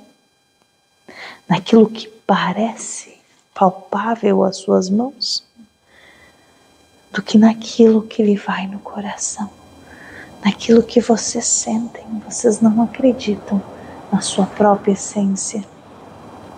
naquilo 1.46 1.90
que 1.90 2.08
parece 2.26 3.18
palpável 3.52 4.42
às 4.42 4.56
suas 4.56 4.88
mãos, 4.88 5.44
do 7.12 7.22
que 7.22 7.36
naquilo 7.36 8.02
que 8.02 8.22
lhe 8.22 8.36
vai 8.36 8.66
no 8.66 8.78
coração, 8.78 9.50
naquilo 10.44 10.82
que 10.82 11.00
vocês 11.00 11.46
sentem. 11.46 12.04
Vocês 12.26 12.60
não 12.60 12.82
acreditam 12.82 13.62
na 14.10 14.20
sua 14.20 14.46
própria 14.46 14.92
essência, 14.92 15.62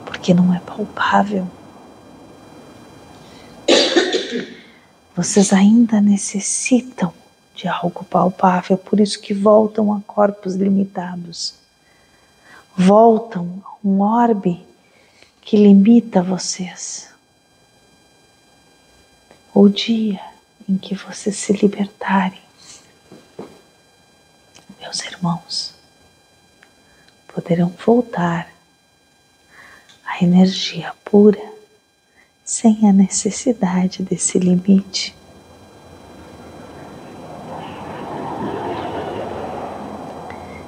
porque 0.04 0.32
não 0.32 0.54
é 0.54 0.60
palpável. 0.60 1.46
Vocês 5.16 5.52
ainda 5.52 6.00
necessitam 6.00 7.12
de 7.54 7.68
algo 7.68 8.04
palpável, 8.04 8.76
por 8.76 9.00
isso 9.00 9.20
que 9.20 9.32
voltam 9.32 9.92
a 9.92 10.00
corpos 10.06 10.54
limitados. 10.54 11.54
Voltam 12.76 13.62
a 13.64 13.86
um 13.86 14.00
orbe 14.00 14.64
que 15.40 15.56
limita 15.56 16.20
vocês. 16.20 17.10
O 19.54 19.68
dia 19.68 20.33
em 20.68 20.78
que 20.78 20.94
vocês 20.94 21.36
se 21.36 21.52
libertarem, 21.52 22.40
meus 24.80 25.00
irmãos, 25.04 25.74
poderão 27.28 27.68
voltar 27.84 28.48
à 30.04 30.22
energia 30.22 30.94
pura 31.04 31.52
sem 32.44 32.88
a 32.88 32.92
necessidade 32.92 34.02
desse 34.02 34.38
limite. 34.38 35.16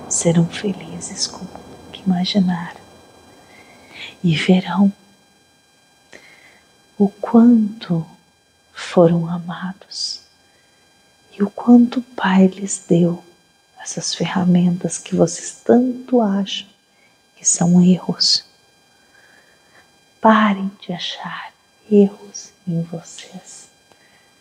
Serão 0.09 0.47
felizes 0.49 1.27
como 1.27 1.51
que 1.93 2.03
imaginaram 2.03 2.81
e 4.25 4.35
verão 4.35 4.93
o 6.99 7.09
quanto 7.09 8.07
foram 8.77 9.27
amados 9.27 10.21
e 11.33 11.43
o 11.43 11.49
quanto 11.49 12.01
o 12.01 12.03
Pai 12.03 12.47
lhes 12.47 12.85
deu 12.87 13.25
essas 13.83 14.15
ferramentas 14.15 14.99
que 14.99 15.17
vocês 15.17 15.63
tanto 15.65 16.21
acham 16.21 16.69
que 17.37 17.45
são 17.45 17.81
erros. 17.83 18.45
Parem 20.21 20.71
de 20.81 20.93
achar 20.93 21.53
erros 21.91 22.51
em 22.69 22.83
vocês. 22.83 23.69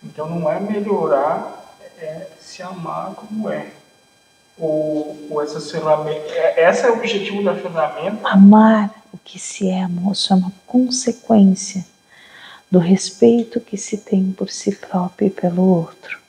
Então 0.04 0.30
não 0.30 0.52
é 0.52 0.60
melhorar, 0.60 1.78
é 1.98 2.28
se 2.40 2.62
amar 2.62 3.14
como 3.16 3.50
é. 3.50 3.72
Ou, 4.58 5.28
ou 5.30 5.42
essas 5.42 5.72
ferramentas. 5.72 6.32
É, 6.32 6.70
esse 6.70 6.86
é 6.86 6.90
o 6.90 6.96
objetivo 6.96 7.44
da 7.44 7.56
ferramenta. 7.56 8.28
Amar 8.28 8.94
o 9.14 9.18
que 9.18 9.40
se 9.40 9.70
é, 9.70 9.88
moço, 9.88 10.34
é 10.34 10.36
uma 10.36 10.52
consequência 10.66 11.86
do 12.76 12.80
respeito 12.80 13.62
que 13.62 13.78
se 13.78 14.00
tem 14.00 14.34
por 14.34 14.50
si 14.50 14.76
próprio 14.76 15.28
e 15.28 15.32
pelo 15.32 15.64
outro. 15.64 16.20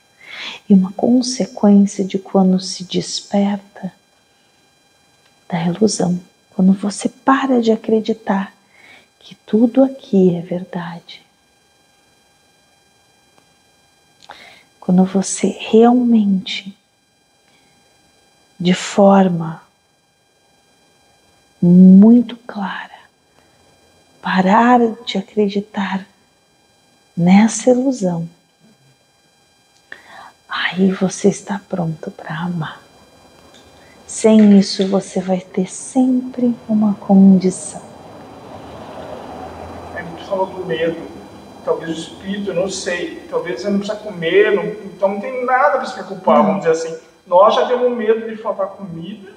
E 0.69 0.73
uma 0.73 0.93
consequência 0.93 2.05
de 2.05 2.17
quando 2.17 2.57
se 2.57 2.85
desperta 2.85 3.91
da 5.49 5.61
ilusão. 5.65 6.17
Quando 6.55 6.71
você 6.71 7.09
para 7.09 7.61
de 7.61 7.69
acreditar 7.69 8.53
que 9.19 9.35
tudo 9.35 9.83
aqui 9.83 10.37
é 10.37 10.39
verdade. 10.39 11.21
Quando 14.79 15.03
você 15.03 15.47
realmente, 15.47 16.73
de 18.57 18.73
forma 18.73 19.61
muito 21.61 22.37
clara, 22.37 23.01
parar 24.21 24.79
de 25.05 25.17
acreditar 25.17 26.07
nessa 27.17 27.71
ilusão, 27.71 28.29
aí 30.47 30.91
você 30.91 31.29
está 31.29 31.59
pronto 31.67 32.11
para 32.11 32.37
amar. 32.37 32.81
Sem 34.05 34.57
isso, 34.57 34.87
você 34.87 35.19
vai 35.19 35.41
ter 35.41 35.69
sempre 35.69 36.55
uma 36.69 36.93
condição 36.93 37.87
falou 40.27 40.45
do 40.45 40.65
medo. 40.65 40.97
Talvez 41.65 41.89
o 41.89 41.99
espírito, 42.01 42.51
eu 42.51 42.53
não 42.53 42.69
sei. 42.69 43.23
Talvez 43.29 43.61
você 43.61 43.69
não 43.69 43.79
precisa 43.79 43.99
comer, 43.99 44.55
não, 44.55 44.63
então 44.63 45.09
não 45.09 45.19
tem 45.19 45.45
nada 45.45 45.77
para 45.77 45.85
se 45.85 45.93
preocupar, 45.93 46.43
vamos 46.43 46.59
dizer 46.59 46.71
assim. 46.71 46.97
Nós 47.25 47.55
já 47.55 47.65
temos 47.65 47.91
medo 47.97 48.29
de 48.29 48.37
faltar 48.37 48.67
comida, 48.67 49.31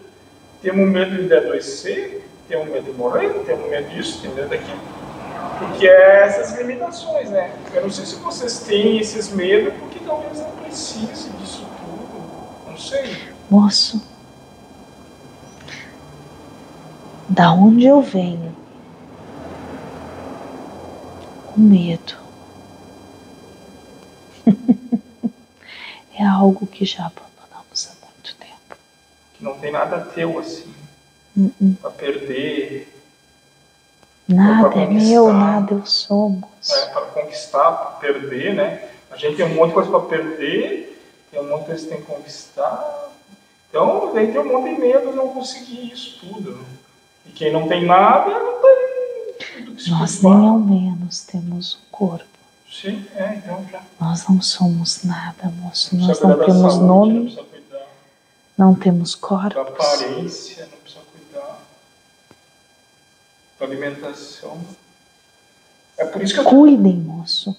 temos 0.63 0.89
medo 0.89 1.27
de 1.27 1.35
adoecer, 1.35 2.25
temos 2.49 2.69
medo 2.69 2.85
de 2.85 2.93
morrer, 2.93 3.31
temos 3.47 3.69
medo 3.69 3.89
disso, 3.91 4.21
temos 4.21 4.37
medo 4.37 4.49
daquilo. 4.49 5.00
Porque 5.61 5.87
é 5.87 6.23
essas 6.27 6.59
limitações, 6.59 7.29
né? 7.29 7.55
Eu 7.75 7.83
não 7.83 7.91
sei 7.91 8.07
se 8.07 8.15
vocês 8.17 8.61
têm 8.61 8.99
esses 8.99 9.29
medos, 9.29 9.75
porque 9.75 9.99
talvez 9.99 10.39
não 10.39 10.51
precise 10.53 11.29
disso 11.29 11.67
tudo. 11.77 12.71
Não 12.71 12.79
sei. 12.79 13.35
Moço, 13.51 14.03
da 17.29 17.53
onde 17.53 17.85
eu 17.85 18.01
venho, 18.01 18.57
o 21.55 21.61
medo 21.61 22.17
é 26.19 26.25
algo 26.25 26.67
que 26.67 26.87
já 26.87 27.05
abandonamos 27.05 27.91
há 27.91 28.07
muito 28.07 28.35
tempo. 28.37 28.81
Não 29.39 29.59
tem 29.59 29.71
nada 29.71 30.01
teu 30.01 30.39
assim, 30.39 30.73
uh 31.37 31.51
-uh. 31.61 31.77
para 31.83 31.91
perder. 31.91 33.00
Nada 34.35 34.81
é 34.81 34.87
meu, 34.87 35.33
nada 35.33 35.75
eu 35.75 35.87
somos. 35.87 36.45
É, 36.71 36.87
para 36.87 37.03
conquistar, 37.07 37.73
para 37.73 37.91
perder, 37.99 38.55
né? 38.55 38.89
A 39.11 39.17
gente 39.17 39.37
tem 39.37 39.47
um 39.47 39.55
monte 39.55 39.69
de 39.69 39.75
coisa 39.75 39.91
para 39.91 40.01
perder, 40.01 41.03
tem 41.31 41.41
um 41.41 41.49
monte 41.49 41.61
de 41.61 41.67
coisa 41.67 41.83
que 41.83 41.89
tem 41.89 42.01
que 42.01 42.07
conquistar. 42.07 43.11
Então, 43.69 44.13
daí 44.15 44.31
tem 44.31 44.41
um 44.41 44.53
monte 44.53 44.75
de 44.75 44.81
medo 44.81 45.11
de 45.11 45.17
não 45.17 45.29
conseguir 45.29 45.93
isso 45.93 46.21
tudo. 46.21 46.59
E 47.27 47.31
quem 47.31 47.53
não 47.53 47.69
tem 47.69 47.85
nada, 47.85 48.31
não 48.31 48.61
tem 48.61 48.81
nós 49.89 50.23
nem 50.23 50.33
ao 50.33 50.59
menos 50.59 51.21
temos 51.23 51.75
um 51.75 51.91
corpo. 51.91 52.25
Sim, 52.71 53.05
é, 53.17 53.35
então 53.37 53.67
já. 53.71 53.83
Nós 54.01 54.29
não 54.29 54.41
somos 54.41 55.03
nada, 55.03 55.49
moço. 55.61 55.97
Nós 55.97 56.21
não 56.21 56.39
temos 56.39 56.75
saúde, 56.75 56.87
nome, 56.87 57.39
não, 58.57 58.67
não, 58.67 58.75
temos 58.75 59.15
corpos. 59.15 59.57
Aparência, 59.57 60.69
não. 60.71 60.80
Da 63.61 63.67
alimentação. 63.67 64.59
É 65.99 66.05
por 66.07 66.23
isso 66.23 66.33
que 66.35 66.41
eu... 66.41 66.45
Cuidem, 66.45 66.97
moço. 66.97 67.55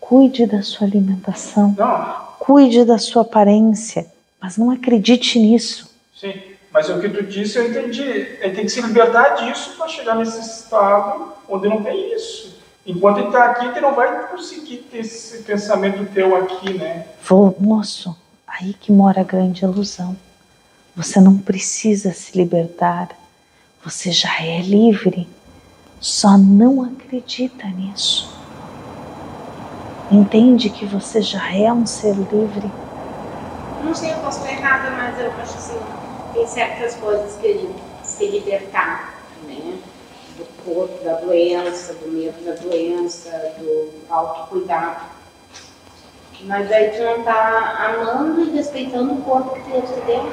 Cuide 0.00 0.46
da 0.46 0.62
sua 0.62 0.86
alimentação, 0.86 1.74
Não, 1.78 2.28
cuide 2.38 2.84
da 2.84 2.98
sua 2.98 3.22
aparência, 3.22 4.06
mas 4.40 4.56
não 4.56 4.70
acredite 4.70 5.38
nisso. 5.38 5.90
sim. 6.18 6.32
Mas 6.72 6.88
o 6.88 6.98
que 6.98 7.08
tu 7.10 7.22
disse 7.22 7.58
eu 7.58 7.68
entendi. 7.68 8.00
Ele 8.00 8.54
tem 8.54 8.64
que 8.64 8.70
se 8.70 8.80
libertar 8.80 9.34
disso 9.34 9.74
para 9.76 9.88
chegar 9.88 10.14
nesse 10.16 10.40
estado 10.40 11.34
onde 11.46 11.68
não 11.68 11.82
tem 11.82 12.14
isso. 12.14 12.56
Enquanto 12.86 13.18
ele 13.18 13.26
está 13.26 13.44
aqui, 13.44 13.66
ele 13.66 13.80
não 13.82 13.94
vai 13.94 14.28
conseguir 14.28 14.78
ter 14.90 15.00
esse 15.00 15.42
pensamento 15.42 16.02
teu 16.14 16.34
aqui, 16.34 16.72
né? 16.72 17.06
Vou, 17.28 17.54
moço, 17.60 18.16
aí 18.46 18.72
que 18.72 18.90
mora 18.90 19.20
a 19.20 19.24
grande 19.24 19.64
ilusão. 19.64 20.16
Você 20.96 21.20
não 21.20 21.36
precisa 21.36 22.10
se 22.14 22.38
libertar. 22.38 23.10
Você 23.84 24.12
já 24.12 24.40
é 24.40 24.60
livre. 24.62 25.28
Só 25.98 26.38
não 26.38 26.84
acredita 26.84 27.66
nisso. 27.66 28.32
Entende 30.08 30.70
que 30.70 30.86
você 30.86 31.20
já 31.20 31.52
é 31.52 31.72
um 31.72 31.84
ser 31.84 32.14
livre. 32.14 32.70
Não 33.82 33.92
sei, 33.92 34.12
eu 34.12 34.18
posso 34.18 34.38
estar 34.38 34.52
errada, 34.52 34.90
mas 34.90 35.18
eu 35.18 35.32
acho 35.32 35.56
assim, 35.56 35.80
tem 36.32 36.46
certas 36.46 36.94
coisas 36.94 37.34
que 37.40 37.54
gente 37.54 37.82
se 38.04 38.26
libertar, 38.28 39.14
né? 39.48 39.78
Do 40.36 40.44
corpo, 40.64 41.04
da 41.04 41.14
doença, 41.14 41.94
do 41.94 42.08
medo 42.08 42.40
da 42.44 42.54
doença, 42.54 43.30
do 43.58 43.90
autocuidado. 44.08 45.06
Mas 46.42 46.70
aí 46.70 46.90
tu 46.90 47.02
não 47.02 47.24
tá 47.24 47.96
amando 47.98 48.42
e 48.42 48.50
respeitando 48.50 49.14
o 49.14 49.22
corpo 49.22 49.60
que 49.60 49.72
Deus 49.72 49.90
te 49.90 50.00
deu. 50.06 50.32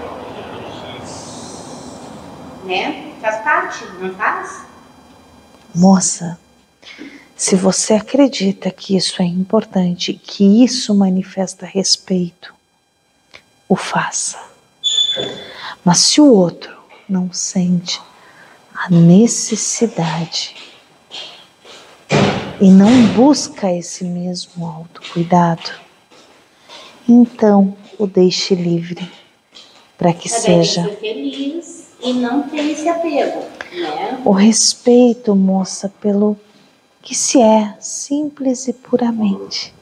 Né? 2.65 3.08
Faz 3.21 3.43
parte, 3.43 3.85
não 3.99 4.13
faz? 4.15 4.65
Moça, 5.75 6.39
se 7.35 7.55
você 7.55 7.93
acredita 7.93 8.71
que 8.71 8.95
isso 8.95 9.21
é 9.21 9.25
importante, 9.25 10.13
que 10.13 10.63
isso 10.63 10.95
manifesta 10.95 11.65
respeito, 11.65 12.53
o 13.67 13.75
faça. 13.75 14.39
Mas 15.83 15.99
se 15.99 16.21
o 16.21 16.33
outro 16.33 16.77
não 17.07 17.31
sente 17.33 18.01
a 18.73 18.89
necessidade 18.89 20.55
e 22.61 22.69
não 22.71 23.07
busca 23.13 23.71
esse 23.71 24.03
mesmo 24.03 24.65
autocuidado, 24.65 25.71
então 27.07 27.75
o 27.97 28.07
deixe 28.07 28.55
livre 28.55 29.11
para 29.97 30.13
que 30.13 30.29
Mas 30.29 30.43
deve 30.43 30.65
seja 30.65 30.95
feliz 30.95 31.78
e 32.01 32.13
não 32.13 32.43
ter 32.43 32.71
esse 32.71 32.87
apego, 32.87 33.45
né? 33.71 34.21
o 34.23 34.31
respeito, 34.31 35.35
moça, 35.35 35.89
pelo 36.01 36.37
que 37.01 37.15
se 37.15 37.41
é, 37.41 37.75
simples 37.79 38.67
e 38.67 38.73
puramente. 38.73 39.73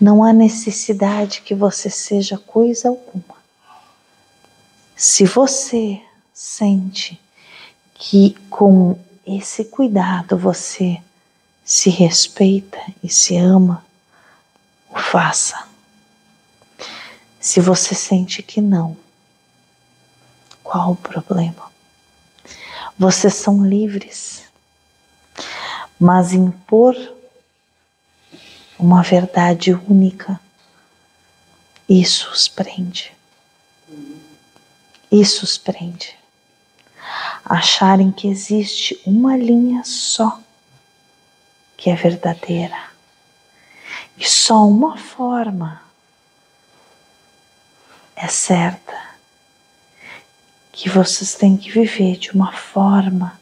Não 0.00 0.22
há 0.22 0.32
necessidade 0.32 1.42
que 1.42 1.54
você 1.54 1.90
seja 1.90 2.38
coisa 2.38 2.88
alguma. 2.88 3.36
Se 4.94 5.24
você 5.24 6.00
sente 6.32 7.20
que 7.94 8.36
com 8.48 8.96
esse 9.26 9.64
cuidado 9.64 10.36
você 10.36 11.00
se 11.64 11.90
respeita 11.90 12.78
e 13.02 13.08
se 13.08 13.36
ama, 13.36 13.84
o 14.88 14.98
faça. 14.98 15.68
Se 17.40 17.60
você 17.60 17.94
sente 17.94 18.42
que 18.42 18.60
não, 18.60 18.96
qual 20.68 20.92
o 20.92 20.96
problema? 20.96 21.72
Vocês 22.98 23.32
são 23.32 23.66
livres, 23.66 24.44
mas 25.98 26.34
impor 26.34 26.94
uma 28.78 29.02
verdade 29.02 29.72
única, 29.72 30.38
isso 31.88 32.30
os 32.30 32.48
prende. 32.48 33.16
Isso 35.10 35.42
os 35.42 35.56
prende. 35.56 36.14
Acharem 37.42 38.12
que 38.12 38.28
existe 38.28 39.00
uma 39.06 39.38
linha 39.38 39.82
só 39.84 40.38
que 41.78 41.88
é 41.88 41.94
verdadeira 41.94 42.90
e 44.18 44.28
só 44.28 44.66
uma 44.66 44.98
forma 44.98 45.80
é 48.14 48.26
certa 48.28 49.17
que 50.78 50.88
vocês 50.88 51.34
têm 51.34 51.56
que 51.56 51.72
viver 51.72 52.16
de 52.18 52.30
uma 52.30 52.52
forma 52.52 53.36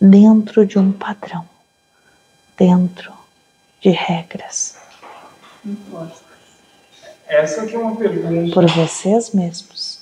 dentro 0.00 0.66
de 0.66 0.80
um 0.80 0.90
padrão, 0.90 1.48
dentro 2.58 3.12
de 3.80 3.90
regras, 3.90 4.76
Essa 7.28 7.62
aqui 7.62 7.76
é 7.76 7.78
uma 7.78 7.94
pergunta. 7.94 8.52
por 8.52 8.66
vocês 8.66 9.30
mesmos. 9.30 10.00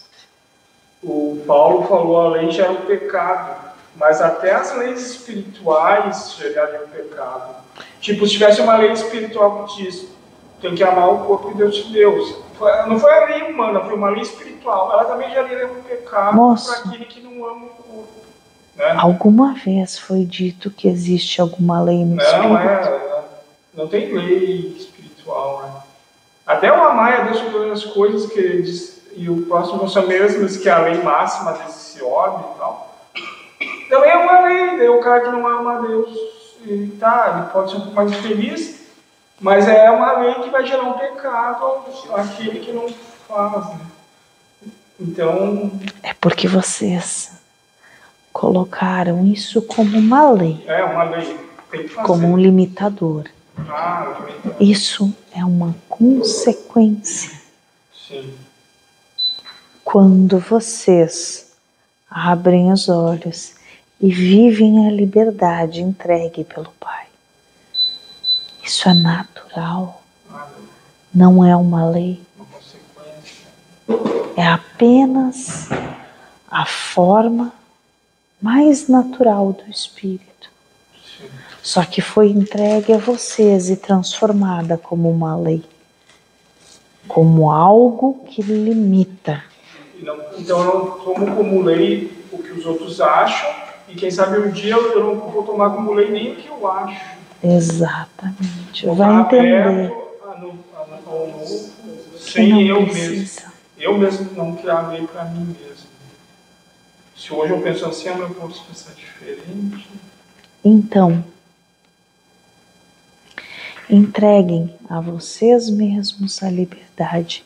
O 1.02 1.44
Paulo 1.46 1.86
falou 1.86 2.20
a 2.22 2.28
lei 2.30 2.50
já 2.50 2.64
é 2.64 2.70
um 2.70 2.86
pecado, 2.86 3.74
mas 3.96 4.22
até 4.22 4.52
as 4.52 4.74
leis 4.74 5.10
espirituais 5.10 6.34
geraram 6.38 6.86
um 6.86 6.88
pecado. 6.88 7.56
Tipo, 8.00 8.26
se 8.26 8.32
tivesse 8.32 8.62
uma 8.62 8.78
lei 8.78 8.92
espiritual 8.92 9.66
que 9.66 9.82
diz 9.82 10.06
tem 10.62 10.74
que 10.74 10.82
amar 10.82 11.10
o 11.12 11.26
corpo 11.26 11.50
que 11.50 11.58
Deus 11.58 11.76
te 11.76 11.92
deu. 11.92 12.43
Não 12.86 12.98
foi 12.98 13.12
a 13.12 13.24
lei 13.26 13.42
humana, 13.52 13.80
foi 13.80 13.94
uma 13.94 14.10
lei 14.10 14.22
espiritual. 14.22 14.92
Ela 14.92 15.04
também 15.04 15.28
geraria 15.30 15.66
um 15.66 15.82
pecado 15.82 16.36
para 16.36 16.78
aquele 16.78 17.04
que 17.04 17.20
não 17.20 17.44
ama 17.46 17.66
o 17.66 17.68
corpo. 17.68 18.08
Né? 18.76 18.94
Alguma 18.98 19.54
vez 19.54 19.98
foi 19.98 20.24
dito 20.24 20.70
que 20.70 20.88
existe 20.88 21.40
alguma 21.40 21.80
lei 21.82 22.04
no 22.04 22.16
Não, 22.16 22.24
espírito? 22.24 22.88
é. 22.88 23.24
Não 23.74 23.88
tem 23.88 24.12
lei 24.12 24.76
espiritual, 24.78 25.62
né? 25.62 25.80
Até 26.46 26.70
o 26.70 26.82
amar 26.82 27.20
a 27.20 27.24
Deus 27.24 27.38
sobre 27.38 27.52
todas 27.52 27.72
as 27.72 27.92
coisas 27.92 28.30
que 28.30 28.62
diz, 28.62 29.02
e 29.16 29.30
o 29.30 29.46
próximo 29.46 29.88
são 29.88 30.06
mesmos 30.06 30.56
que 30.58 30.68
a 30.68 30.78
lei 30.78 31.02
máxima 31.02 31.52
desse 31.52 32.02
orbe 32.02 32.44
e 32.54 32.58
tal. 32.58 32.94
Também 33.88 34.10
é 34.10 34.16
uma 34.16 34.40
lei, 34.40 34.76
daí 34.78 34.88
o 34.88 35.00
cara 35.00 35.20
que 35.20 35.28
não 35.30 35.46
ama 35.46 35.78
a 35.78 35.80
Deus, 35.80 36.10
tá, 37.00 37.34
ele 37.36 37.52
pode 37.52 37.70
ser 37.70 37.76
um 37.78 37.80
pouco 37.80 37.96
mais 37.96 38.14
feliz, 38.16 38.83
mas 39.44 39.68
é 39.68 39.90
uma 39.90 40.12
lei 40.20 40.34
que 40.42 40.48
vai 40.50 40.66
gerar 40.66 40.84
um 40.84 40.94
pecado 40.94 41.84
àquele 42.14 42.60
que 42.60 42.72
não 42.72 42.88
faz? 43.28 43.76
Então, 44.98 45.70
É 46.02 46.14
porque 46.14 46.48
vocês 46.48 47.32
colocaram 48.32 49.26
isso 49.26 49.60
como 49.62 49.98
uma 49.98 50.30
lei, 50.30 50.64
é 50.66 50.82
uma 50.84 51.04
lei, 51.04 51.38
como 52.06 52.26
um 52.26 52.36
limitador. 52.38 53.24
Ah, 53.68 54.14
também- 54.16 54.70
Isso 54.70 55.14
é 55.32 55.44
uma 55.44 55.74
consequência 55.88 57.30
sim. 58.08 58.34
quando 59.84 60.38
vocês 60.38 61.52
abrem 62.10 62.72
os 62.72 62.88
olhos 62.88 63.54
e 64.00 64.10
vivem 64.10 64.88
a 64.88 64.90
liberdade 64.90 65.80
entregue 65.82 66.44
pelo 66.44 66.70
Pai. 66.80 67.03
Isso 68.64 68.88
é 68.88 68.94
natural, 68.94 70.02
não 71.14 71.44
é 71.44 71.54
uma 71.54 71.88
lei, 71.90 72.20
é 74.36 74.46
apenas 74.46 75.68
a 76.50 76.64
forma 76.64 77.52
mais 78.40 78.88
natural 78.88 79.52
do 79.52 79.70
Espírito. 79.70 80.24
Só 81.62 81.84
que 81.84 82.00
foi 82.00 82.30
entregue 82.30 82.92
a 82.92 82.98
vocês 82.98 83.68
e 83.70 83.76
transformada 83.76 84.76
como 84.78 85.10
uma 85.10 85.36
lei, 85.36 85.62
como 87.06 87.50
algo 87.50 88.24
que 88.28 88.42
limita. 88.42 89.44
Não- 90.00 90.18
então 90.38 90.58
eu 90.60 90.64
não 90.64 90.90
tomo 91.04 91.36
como 91.36 91.62
lei 91.62 92.12
o 92.32 92.38
que 92.38 92.50
os 92.52 92.66
outros 92.66 93.00
acham, 93.00 93.48
e 93.88 93.94
quem 93.94 94.10
sabe 94.10 94.38
um 94.38 94.50
dia 94.50 94.74
eu 94.74 95.04
não 95.04 95.30
vou 95.30 95.42
tomar 95.42 95.70
como 95.70 95.92
lei 95.92 96.10
nem 96.10 96.32
o 96.32 96.36
que 96.36 96.48
eu 96.48 96.66
acho. 96.70 97.13
Exatamente. 97.44 98.86
Vai 98.86 99.20
entender. 99.20 99.62
a 99.62 100.38
no- 100.38 100.58
a- 100.74 102.18
sem 102.18 102.66
eu 102.68 102.80
mesmo. 102.82 102.92
precisa. 102.92 103.52
Eu 103.78 103.98
mesmo 103.98 104.30
não 104.34 104.56
criar 104.56 104.88
lei 104.88 105.06
para 105.06 105.24
mim 105.26 105.54
mesmo. 105.60 105.84
Se 107.16 107.32
hoje 107.32 107.52
eu 107.52 107.60
penso 107.60 107.86
assim, 107.86 108.08
amanhã 108.08 108.28
eu 108.28 108.34
posso 108.34 108.64
pensar 108.64 108.92
diferente. 108.94 109.88
Então, 110.64 111.24
entreguem 113.88 114.74
a 114.88 115.00
vocês 115.00 115.68
mesmos 115.70 116.42
a 116.42 116.50
liberdade 116.50 117.44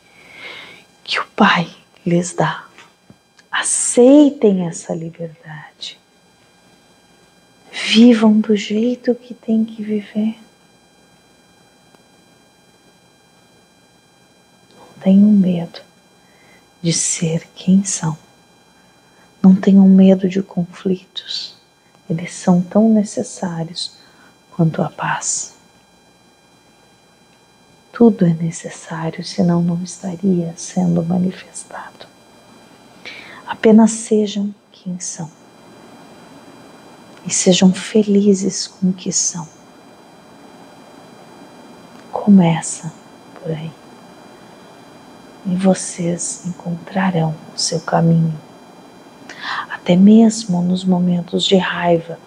que 1.04 1.18
o 1.18 1.24
Pai 1.37 1.68
lhes 2.06 2.32
dá. 2.34 2.64
Aceitem 3.50 4.66
essa 4.68 4.94
liberdade. 4.94 5.97
Vivam 7.86 8.40
do 8.40 8.56
jeito 8.56 9.14
que 9.14 9.32
tem 9.32 9.64
que 9.64 9.82
viver. 9.82 10.36
Não 14.76 14.86
tenham 15.00 15.30
medo 15.30 15.80
de 16.82 16.92
ser 16.92 17.48
quem 17.54 17.84
são. 17.84 18.18
Não 19.40 19.54
tenham 19.54 19.88
medo 19.88 20.28
de 20.28 20.42
conflitos. 20.42 21.56
Eles 22.10 22.34
são 22.34 22.60
tão 22.60 22.88
necessários 22.88 23.96
quanto 24.50 24.82
à 24.82 24.90
paz. 24.90 25.54
Tudo 27.92 28.26
é 28.26 28.34
necessário, 28.34 29.24
senão 29.24 29.62
não 29.62 29.82
estaria 29.84 30.52
sendo 30.56 31.02
manifestado. 31.04 32.06
Apenas 33.46 33.92
sejam 33.92 34.52
quem 34.72 34.98
são 34.98 35.38
e 37.28 37.30
sejam 37.30 37.74
felizes 37.74 38.66
com 38.66 38.88
o 38.88 38.92
que 38.94 39.12
são. 39.12 39.46
Começa 42.10 42.90
por 43.34 43.52
aí 43.52 43.70
e 45.44 45.54
vocês 45.54 46.46
encontrarão 46.46 47.34
o 47.54 47.58
seu 47.58 47.80
caminho. 47.80 48.34
Até 49.70 49.94
mesmo 49.94 50.62
nos 50.62 50.84
momentos 50.84 51.44
de 51.44 51.56
raiva, 51.58 52.18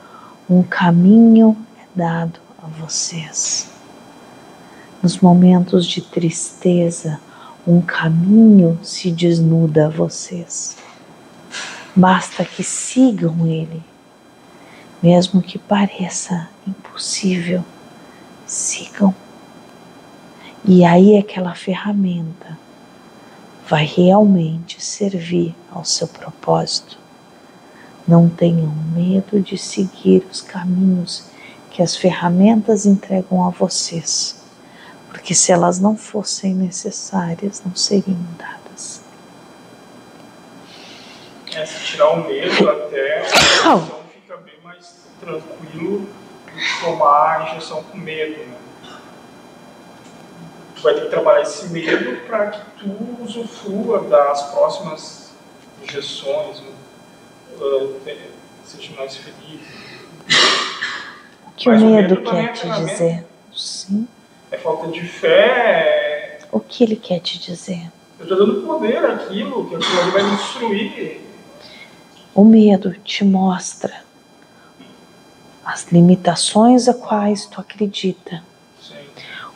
um 0.47 0.61
caminho 0.61 1.57
é 1.79 1.85
dado 1.95 2.39
a 2.61 2.67
vocês. 2.67 3.71
Nos 5.01 5.17
momentos 5.17 5.87
de 5.87 6.01
tristeza, 6.01 7.19
um 7.65 7.81
caminho 7.81 8.79
se 8.83 9.09
desnuda 9.09 9.87
a 9.87 9.89
vocês. 9.89 10.77
Basta 11.95 12.45
que 12.45 12.63
sigam 12.63 13.47
ele, 13.47 13.83
mesmo 15.01 15.41
que 15.41 15.57
pareça 15.57 16.49
impossível, 16.67 17.63
sigam. 18.45 19.15
E 20.63 20.85
aí 20.85 21.17
aquela 21.17 21.55
ferramenta 21.55 22.57
vai 23.67 23.85
realmente 23.85 24.83
servir 24.83 25.55
ao 25.71 25.83
seu 25.85 26.07
propósito. 26.07 26.99
Não 28.07 28.27
tenham 28.27 28.71
medo 28.93 29.39
de 29.39 29.57
seguir 29.57 30.27
os 30.29 30.41
caminhos 30.41 31.25
que 31.69 31.81
as 31.81 31.95
ferramentas 31.95 32.85
entregam 32.85 33.45
a 33.45 33.49
vocês, 33.49 34.43
porque 35.07 35.33
se 35.33 35.51
elas 35.51 35.79
não 35.79 35.95
fossem 35.95 36.53
necessárias, 36.53 37.63
não 37.65 37.73
seriam 37.73 38.19
dadas. 38.37 39.01
É, 41.55 41.65
se 41.65 41.85
tirar 41.85 42.09
o 42.09 42.27
medo 42.27 42.69
até, 42.69 43.21
a 43.63 43.79
fica 44.13 44.37
bem 44.37 44.55
mais 44.63 44.85
tranquilo 45.21 46.07
tomar 46.81 47.41
a 47.41 47.43
injeção 47.51 47.83
com 47.83 47.97
medo, 47.97 48.39
né? 48.39 48.57
tu 50.75 50.81
vai 50.81 50.95
ter 50.95 51.01
que 51.01 51.09
trabalhar 51.09 51.41
esse 51.41 51.69
medo 51.69 52.17
para 52.25 52.47
que 52.47 52.59
tu 52.79 53.23
usufrua 53.23 54.01
das 54.01 54.51
próximas 54.51 55.31
injeções, 55.83 56.59
uh, 57.59 58.01
seja 58.65 58.93
mais 58.97 59.15
feliz. 59.15 59.61
O 61.47 61.51
que 61.55 61.69
Mas 61.69 61.81
o 61.81 61.85
medo, 61.85 62.15
medo 62.15 62.31
quer 62.31 62.53
te 62.53 62.69
dizer? 62.69 63.25
Sim. 63.55 64.07
É 64.49 64.57
falta 64.57 64.87
de 64.87 65.01
fé. 65.01 66.39
O 66.51 66.59
que 66.59 66.83
ele 66.83 66.95
quer 66.95 67.19
te 67.19 67.39
dizer? 67.39 67.91
Eu 68.19 68.23
estou 68.23 68.37
dando 68.37 68.61
poder 68.65 69.05
àquilo, 69.05 69.69
que 69.69 69.75
aquilo 69.75 70.11
vai 70.11 70.23
me 70.23 70.35
destruir. 70.35 71.21
O 72.33 72.43
medo 72.43 72.93
te 73.03 73.23
mostra 73.23 74.03
as 75.63 75.91
limitações 75.91 76.87
a 76.87 76.93
quais 76.93 77.45
tu 77.45 77.61
acredita. 77.61 78.43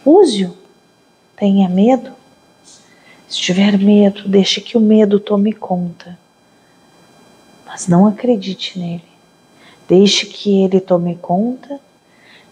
Use-o 0.05 0.65
Tenha 1.35 1.67
medo. 1.67 2.13
Se 3.27 3.37
tiver 3.37 3.77
medo, 3.77 4.27
deixe 4.27 4.61
que 4.61 4.77
o 4.77 4.81
medo 4.81 5.19
tome 5.19 5.51
conta. 5.51 6.17
Mas 7.65 7.87
não 7.87 8.07
acredite 8.07 8.79
nele. 8.79 9.03
Deixe 9.87 10.25
que 10.27 10.63
ele 10.63 10.79
tome 10.79 11.15
conta. 11.17 11.79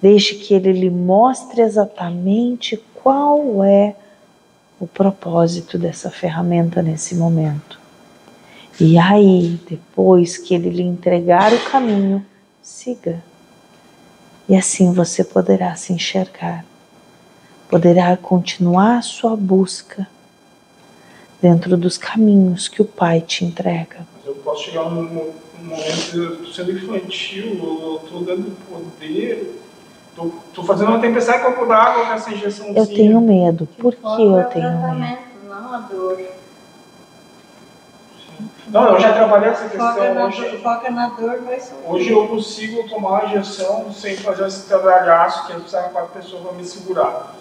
Deixe 0.02 0.36
que 0.36 0.54
ele 0.54 0.74
lhe 0.74 0.90
mostre 0.90 1.62
exatamente 1.62 2.76
qual 2.96 3.64
é 3.64 3.96
o 4.80 4.86
propósito 4.86 5.78
dessa 5.78 6.12
ferramenta 6.12 6.82
nesse 6.82 7.16
momento. 7.16 7.80
E 8.82 8.98
aí, 8.98 9.62
depois 9.70 10.38
que 10.38 10.54
ele 10.54 10.70
lhe 10.70 10.84
entregar 10.84 11.54
o 11.54 11.64
caminho, 11.70 12.26
siga. 12.62 13.24
E 14.54 14.56
assim 14.56 14.94
você 14.94 15.24
poderá 15.24 15.74
se 15.76 15.92
enxergar 15.94 16.64
poderá 17.68 18.16
continuar 18.16 19.00
a 19.00 19.02
sua 19.02 19.36
busca 19.36 20.08
dentro 21.42 21.76
dos 21.76 21.98
caminhos 21.98 22.68
que 22.68 22.80
o 22.80 22.86
Pai 22.86 23.20
te 23.20 23.44
entrega. 23.44 24.06
Mas 24.16 24.28
eu 24.28 24.36
posso 24.36 24.66
chegar 24.66 24.92
num, 24.92 25.34
momento 25.60 26.54
sendo 26.54 26.72
infantil, 26.72 27.46
eu 27.64 28.02
estou 28.04 28.24
dando 28.24 28.56
poder, 28.70 29.60
estou 30.12 30.64
fazendo 30.64 30.90
uma 30.90 31.02
tempestade 31.02 31.42
com 31.42 31.48
a 31.48 31.54
copo 31.54 31.66
d'água 31.66 32.06
com 32.06 32.14
essa 32.14 32.32
injeçãozinha. 32.32 32.78
Eu 32.78 32.86
tenho 32.86 33.20
medo. 33.22 33.68
Por 33.80 33.96
que 33.96 34.22
eu 34.22 34.44
tenho 34.52 34.94
medo? 34.94 35.18
Não 35.50 35.74
a 35.74 35.80
dor. 35.80 36.43
Não, 38.74 38.92
eu 38.92 39.00
já 39.00 39.14
trabalhei 39.14 39.50
essa 39.50 39.70
questão. 39.70 39.94
Foca 39.94 40.14
na, 40.16 40.26
hoje, 40.26 40.58
foca 40.58 40.90
na 40.90 41.08
dor, 41.10 41.42
vai 41.44 41.62
Hoje 41.86 42.10
eu 42.10 42.28
consigo 42.28 42.90
tomar 42.90 43.22
a 43.22 43.26
injeção 43.26 43.94
sem 43.94 44.18
fazer 44.18 44.48
esse 44.48 44.68
trabalhaço 44.68 45.46
que 45.46 45.54
precisava 45.54 45.90
quatro 45.90 46.20
pessoas 46.20 46.42
para 46.42 46.54
me 46.54 46.66
segurar. 46.66 47.36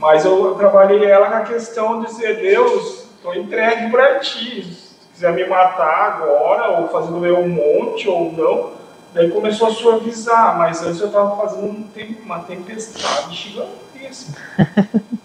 Mas 0.00 0.24
eu 0.24 0.54
trabalhei 0.54 1.04
ela 1.04 1.28
na 1.28 1.42
questão 1.42 2.00
de 2.00 2.06
dizer, 2.06 2.40
Deus, 2.40 3.06
estou 3.16 3.34
entregue 3.34 3.90
para 3.90 4.18
ti. 4.20 4.64
Se 4.64 4.96
quiser 5.12 5.34
me 5.34 5.44
matar 5.46 6.14
agora, 6.14 6.70
ou 6.70 6.88
fazer 6.88 7.12
doer 7.12 7.34
um 7.34 7.50
monte, 7.50 8.08
ou 8.08 8.32
não. 8.32 8.70
Daí 9.12 9.30
começou 9.30 9.68
a 9.68 9.72
suavizar, 9.72 10.56
mas 10.56 10.82
antes 10.82 11.02
eu 11.02 11.08
estava 11.08 11.36
fazendo 11.36 11.86
uma 12.24 12.38
tempestade 12.38 13.34
gigantesca. 13.36 14.40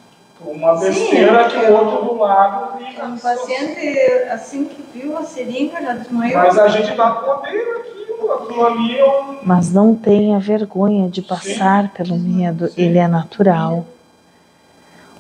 uma 0.52 0.80
besteira 0.80 1.50
Sim, 1.50 1.60
que 1.60 1.66
o 1.66 1.74
outro 1.74 2.06
do 2.06 2.20
lado. 2.20 2.78
O 2.78 3.20
paciente, 3.20 3.98
assim 4.32 4.66
que 4.66 4.84
viu 4.94 5.18
a 5.18 5.24
seringa, 5.24 5.82
já 5.82 5.94
desmaiou. 5.94 6.38
Mas 6.38 6.58
a 6.58 6.68
gente 6.68 6.96
dá 6.96 7.12
poder 7.12 7.78
aquilo, 7.80 8.34
aquilo 8.34 8.66
ali 8.66 9.00
é 9.00 9.06
um... 9.06 9.38
Mas 9.44 9.72
não 9.72 9.96
tenha 9.96 10.40
vergonha 10.40 11.10
de 11.10 11.22
passar 11.22 11.84
Sim. 11.84 11.90
pelo 11.96 12.18
medo, 12.18 12.68
Sim. 12.70 12.82
ele 12.82 12.98
é 12.98 13.08
natural. 13.08 13.86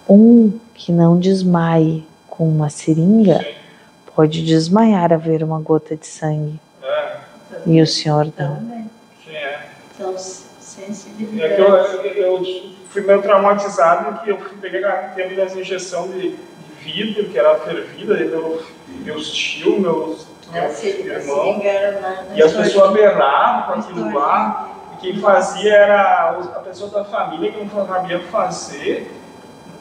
Um 0.10 0.58
que 0.74 0.92
não 0.92 1.20
desmaie 1.20 2.06
com 2.30 2.48
uma 2.48 2.70
seringa 2.70 3.46
pode 4.16 4.44
desmaiar 4.44 5.14
a 5.14 5.18
ver 5.18 5.44
uma 5.44 5.60
gota 5.60 5.96
de 5.96 6.08
sangue. 6.08 6.60
É. 6.84 7.18
E 7.66 7.82
o 7.82 7.88
senhor 7.88 8.32
não. 8.38 8.56
Sim, 8.58 9.36
é. 9.36 9.60
Então, 9.94 10.16
sensibilidade. 10.18 11.54
É 11.54 12.10
que 12.14 12.20
eu, 12.20 12.38
eu, 12.38 12.44
fui 12.90 13.02
meio 13.02 13.22
traumatizado 13.22 14.22
que 14.22 14.30
eu 14.30 14.38
peguei 14.62 14.84
a 14.84 15.10
tempo 15.16 15.36
das 15.36 15.56
injeção 15.56 16.08
de, 16.10 16.32
de 16.32 16.38
vidro, 16.80 17.26
que 17.26 17.38
era 17.38 17.56
fervida, 17.60 18.16
meu, 18.16 18.62
meus 19.04 19.32
tios, 19.32 19.80
meus, 19.80 20.28
meus 20.52 20.84
irmãos. 20.84 21.62
E 22.36 22.44
as 22.44 22.54
pessoas 22.54 22.92
berravam 22.92 23.74
com 23.74 23.80
aquilo 23.80 24.14
lá. 24.14 24.70
E 24.94 25.02
quem 25.02 25.20
fazia 25.20 25.74
era 25.74 26.32
a 26.32 26.60
pessoa 26.60 26.90
da 26.90 27.06
família 27.06 27.52
que 27.52 27.64
não 27.64 27.88
sabia 27.88 28.20
fazer. 28.32 29.12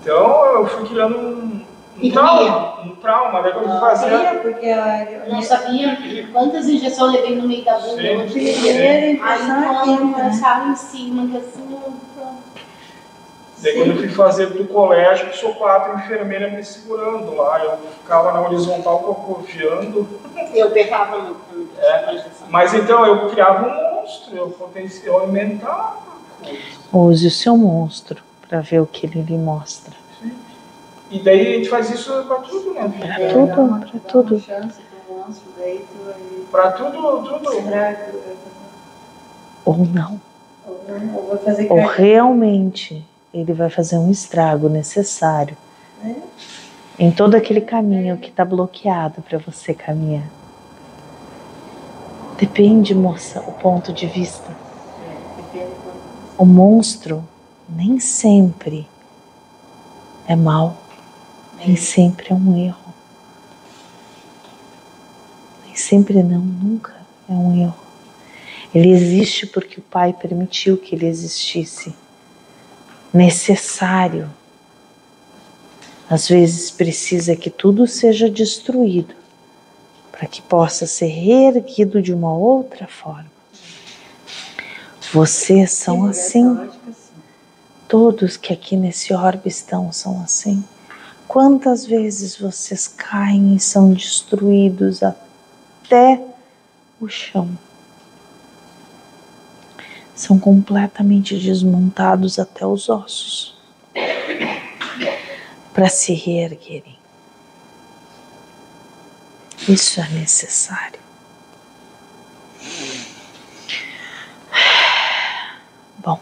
Então 0.00 0.44
eu 0.54 0.66
fui 0.66 0.88
criando 0.88 1.18
um, 1.18 1.66
um 2.00 2.10
trauma, 2.10 2.80
um 2.82 2.94
trauma, 2.96 3.42
daí 3.42 3.52
quando 3.52 3.72
eu 3.72 3.80
fazia. 3.80 4.40
Porque 4.42 4.66
eu 4.66 5.32
não 5.32 5.42
sabia 5.42 5.98
quantas 6.32 6.68
injeções 6.68 7.14
eu 7.14 7.20
levei 7.20 7.36
no 7.36 7.48
meio 7.48 7.64
da 7.64 7.78
bunda. 7.78 8.28
Sim, 8.28 9.20
Aí 9.20 9.42
então 9.42 9.94
eu 9.96 10.70
em 10.70 10.76
cima, 10.76 11.26
que 11.28 11.36
assim. 11.38 11.95
Daí 13.58 13.74
quando 13.74 13.92
eu 13.92 13.96
fui 13.96 14.08
fazer 14.08 14.46
do 14.50 14.66
colégio, 14.66 15.34
sou 15.34 15.54
quatro 15.54 15.98
enfermeiras 15.98 16.52
me 16.52 16.62
segurando 16.62 17.34
lá. 17.34 17.64
Eu 17.64 17.78
ficava 18.02 18.32
na 18.32 18.42
horizontal 18.42 18.98
cocofiando. 19.00 20.06
Eu 20.54 20.70
pegava 20.70 21.18
muito. 21.18 21.70
É, 21.78 22.24
mas 22.50 22.74
então 22.74 23.06
eu 23.06 23.28
criava 23.30 23.66
um 23.66 24.00
monstro, 24.00 24.36
eu, 24.36 24.56
eu 25.04 25.18
aumentava. 25.18 25.96
Use 26.92 27.26
o 27.26 27.30
seu 27.30 27.56
monstro 27.56 28.22
para 28.46 28.60
ver 28.60 28.80
o 28.80 28.86
que 28.86 29.06
ele 29.06 29.22
lhe 29.22 29.38
mostra. 29.38 29.94
E 31.10 31.20
daí 31.20 31.40
a 31.40 31.56
gente 31.56 31.68
faz 31.68 31.90
isso 31.90 32.12
para 32.24 32.36
tudo, 32.38 32.74
né? 32.74 32.92
Para 32.98 33.28
tudo, 33.32 33.80
para 33.80 34.00
tudo. 34.00 34.44
Para 36.50 36.72
tudo, 36.72 37.22
tudo. 37.22 37.50
Ou 39.64 39.76
não. 39.86 40.20
Ou 41.70 41.86
realmente 41.86 43.04
ele 43.40 43.52
vai 43.52 43.68
fazer 43.68 43.98
um 43.98 44.10
estrago 44.10 44.68
necessário 44.68 45.56
é? 46.02 46.14
em 46.98 47.10
todo 47.10 47.34
aquele 47.34 47.60
caminho 47.60 48.16
que 48.16 48.30
está 48.30 48.44
bloqueado 48.44 49.20
para 49.20 49.38
você 49.38 49.74
caminhar. 49.74 50.26
Depende, 52.38 52.94
moça, 52.94 53.40
o 53.40 53.52
ponto 53.52 53.92
de 53.92 54.06
vista. 54.06 54.56
O 56.38 56.44
monstro 56.44 57.26
nem 57.68 57.98
sempre 57.98 58.86
é 60.26 60.34
mal, 60.34 60.76
nem 61.58 61.76
sempre 61.76 62.28
é 62.30 62.34
um 62.34 62.56
erro. 62.56 62.94
Nem 65.64 65.74
sempre 65.74 66.22
não, 66.22 66.40
nunca 66.40 66.94
é 67.28 67.32
um 67.32 67.58
erro. 67.58 67.76
Ele 68.74 68.90
existe 68.90 69.46
porque 69.46 69.80
o 69.80 69.82
Pai 69.82 70.12
permitiu 70.12 70.76
que 70.76 70.94
ele 70.94 71.06
existisse. 71.06 71.94
Necessário. 73.16 74.30
Às 76.08 76.28
vezes 76.28 76.70
precisa 76.70 77.34
que 77.34 77.48
tudo 77.48 77.86
seja 77.86 78.28
destruído 78.28 79.14
para 80.12 80.26
que 80.26 80.42
possa 80.42 80.86
ser 80.86 81.06
reerguido 81.06 82.02
de 82.02 82.12
uma 82.12 82.34
outra 82.36 82.86
forma. 82.86 83.30
Vocês 85.12 85.72
são 85.72 86.04
assim. 86.04 86.68
Todos 87.88 88.36
que 88.36 88.52
aqui 88.52 88.76
nesse 88.76 89.14
orbe 89.14 89.48
estão 89.48 89.90
são 89.92 90.22
assim. 90.22 90.62
Quantas 91.26 91.86
vezes 91.86 92.36
vocês 92.36 92.86
caem 92.86 93.56
e 93.56 93.60
são 93.60 93.92
destruídos 93.94 95.02
até 95.02 96.20
o 97.00 97.08
chão? 97.08 97.56
São 100.16 100.40
completamente 100.40 101.38
desmontados 101.38 102.38
até 102.38 102.66
os 102.66 102.88
ossos 102.88 103.54
para 105.72 105.90
se 105.90 106.14
reerguerem. 106.14 106.96
Isso 109.68 110.00
é 110.00 110.08
necessário. 110.08 111.00
Bom, 115.98 116.20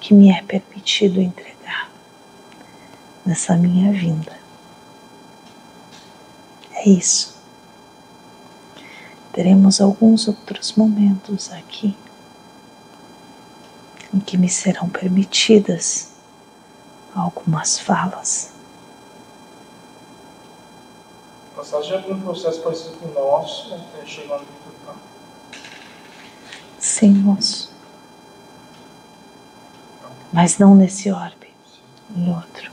que 0.00 0.12
me 0.12 0.30
é 0.30 0.42
permitido 0.42 1.20
entregar 1.20 1.90
nessa 3.24 3.56
minha 3.56 3.92
vinda. 3.92 4.36
É 6.72 6.88
isso. 6.88 7.35
Teremos 9.36 9.82
alguns 9.82 10.28
outros 10.28 10.72
momentos 10.72 11.52
aqui 11.52 11.94
em 14.14 14.18
que 14.18 14.38
me 14.38 14.48
serão 14.48 14.88
permitidas 14.88 16.12
algumas 17.14 17.78
falas. 17.78 18.52
Passagem 21.54 22.02
é 22.08 22.14
um 22.14 22.20
processo 22.22 22.62
parecido 22.62 22.96
com 22.96 23.08
o 23.08 23.12
nosso, 23.12 23.74
até 23.74 24.06
chegando 24.06 24.40
no 24.40 24.86
tá? 24.86 24.94
Sim, 26.78 27.10
moço. 27.10 27.70
Mas 30.32 30.56
não 30.56 30.74
nesse 30.74 31.10
orbe, 31.12 31.52
em 32.16 32.34
outro. 32.34 32.72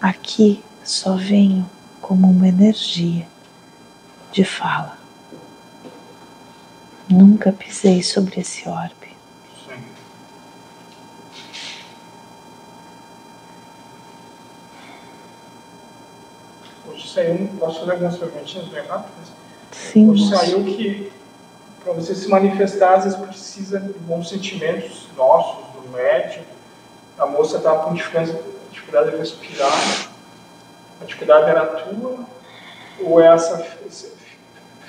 Aqui 0.00 0.64
só 0.82 1.14
venho 1.14 1.70
como 2.00 2.28
uma 2.28 2.48
energia 2.48 3.28
de 4.38 4.44
fala. 4.44 4.96
Nunca 7.10 7.50
pisei 7.50 8.04
sobre 8.04 8.40
esse 8.40 8.68
orbe. 8.68 9.16
Sim. 9.66 9.84
Hoje 16.86 17.12
saiu, 17.12 17.50
posso 17.58 17.80
fazer 17.80 17.90
algumas 17.90 18.16
perguntinhas 18.16 18.68
bem 18.68 18.86
rápidas? 18.86 19.32
Sim. 19.72 20.08
Hoje 20.08 20.28
saiu 20.28 20.62
que 20.62 21.12
para 21.82 21.92
você 21.94 22.14
se 22.14 22.28
manifestar, 22.28 22.94
às 22.94 23.04
vezes 23.04 23.18
precisa 23.18 23.80
de 23.80 23.92
bons 24.00 24.28
sentimentos 24.28 25.08
nossos, 25.16 25.64
do 25.82 25.88
médico. 25.90 26.44
A 27.18 27.26
moça 27.26 27.56
estava 27.56 27.82
com 27.82 27.94
dificuldade 27.94 28.38
dificuldade 28.70 29.10
de 29.10 29.16
respirar, 29.16 30.10
a 31.00 31.04
dificuldade 31.04 31.50
era 31.50 31.66
tua, 31.66 32.24
ou 33.00 33.20
essa 33.20 33.66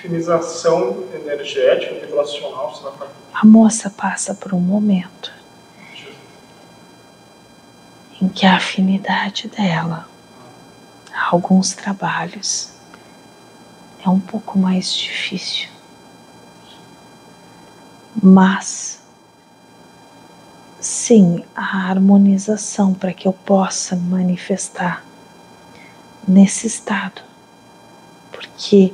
finização 0.01 1.03
energética, 1.13 1.93
vibracional, 2.05 2.73
vai 2.97 3.07
A 3.33 3.45
moça 3.45 3.89
passa 3.89 4.33
por 4.33 4.53
um 4.53 4.59
momento 4.59 5.33
em 8.21 8.27
que 8.27 8.45
a 8.45 8.55
afinidade 8.57 9.47
dela 9.47 10.07
a 11.13 11.29
alguns 11.31 11.73
trabalhos 11.73 12.71
é 14.03 14.09
um 14.09 14.19
pouco 14.19 14.57
mais 14.57 14.93
difícil. 14.93 15.69
Mas 18.21 18.99
sim 20.79 21.43
a 21.55 21.89
harmonização 21.89 22.93
para 22.93 23.13
que 23.13 23.27
eu 23.27 23.33
possa 23.33 23.95
manifestar 23.95 25.03
nesse 26.27 26.67
estado, 26.67 27.21
porque 28.31 28.93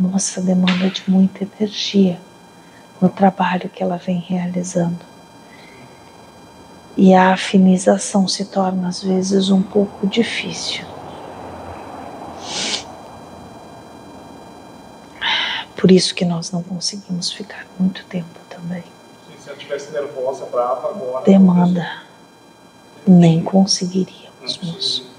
moça 0.00 0.40
demanda 0.40 0.88
de 0.88 1.02
muita 1.08 1.44
energia 1.44 2.20
no 3.00 3.08
trabalho 3.08 3.68
que 3.68 3.82
ela 3.82 3.96
vem 3.96 4.18
realizando. 4.18 5.10
E 6.96 7.14
a 7.14 7.32
afinização 7.32 8.26
se 8.26 8.46
torna 8.46 8.88
às 8.88 9.02
vezes 9.02 9.50
um 9.50 9.62
pouco 9.62 10.06
difícil. 10.06 10.84
Por 15.76 15.90
isso 15.90 16.14
que 16.14 16.24
nós 16.24 16.50
não 16.50 16.62
conseguimos 16.62 17.32
ficar 17.32 17.66
muito 17.78 18.04
tempo 18.04 18.38
também 18.48 18.84
estivesse 19.70 19.92
nervosa, 19.92 20.46
brava 20.46 20.90
agora. 20.90 21.24
Demanda. 21.24 22.02
Nem 23.06 23.42
conseguiríamos, 23.42 24.58
moço. 24.62 25.10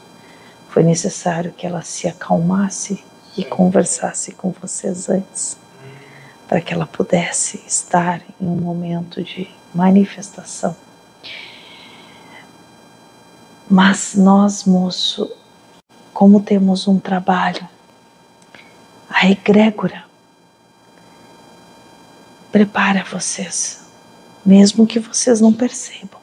Foi 0.70 0.84
necessário 0.84 1.52
que 1.52 1.66
ela 1.66 1.82
se 1.82 2.08
acalmasse 2.08 3.04
e 3.38 3.44
conversasse 3.44 4.34
com 4.34 4.52
vocês 4.52 5.10
antes, 5.10 5.58
para 6.48 6.62
que 6.62 6.74
ela 6.74 6.86
pudesse 6.86 7.64
estar 7.66 8.22
em 8.40 8.46
um 8.46 8.56
momento 8.56 9.24
de 9.24 9.50
manifestação. 9.74 10.76
Mas 13.70 14.16
nós, 14.16 14.66
moço, 14.66 15.32
como 16.14 16.42
temos 16.42 16.88
um 16.88 17.00
trabalho, 17.00 17.68
a 19.10 19.30
egrégora 19.30 20.04
prepara 22.52 23.04
vocês 23.04 23.82
mesmo 24.46 24.88
que 24.88 25.00
vocês 25.00 25.40
não 25.40 25.54
percebam. 25.54 26.20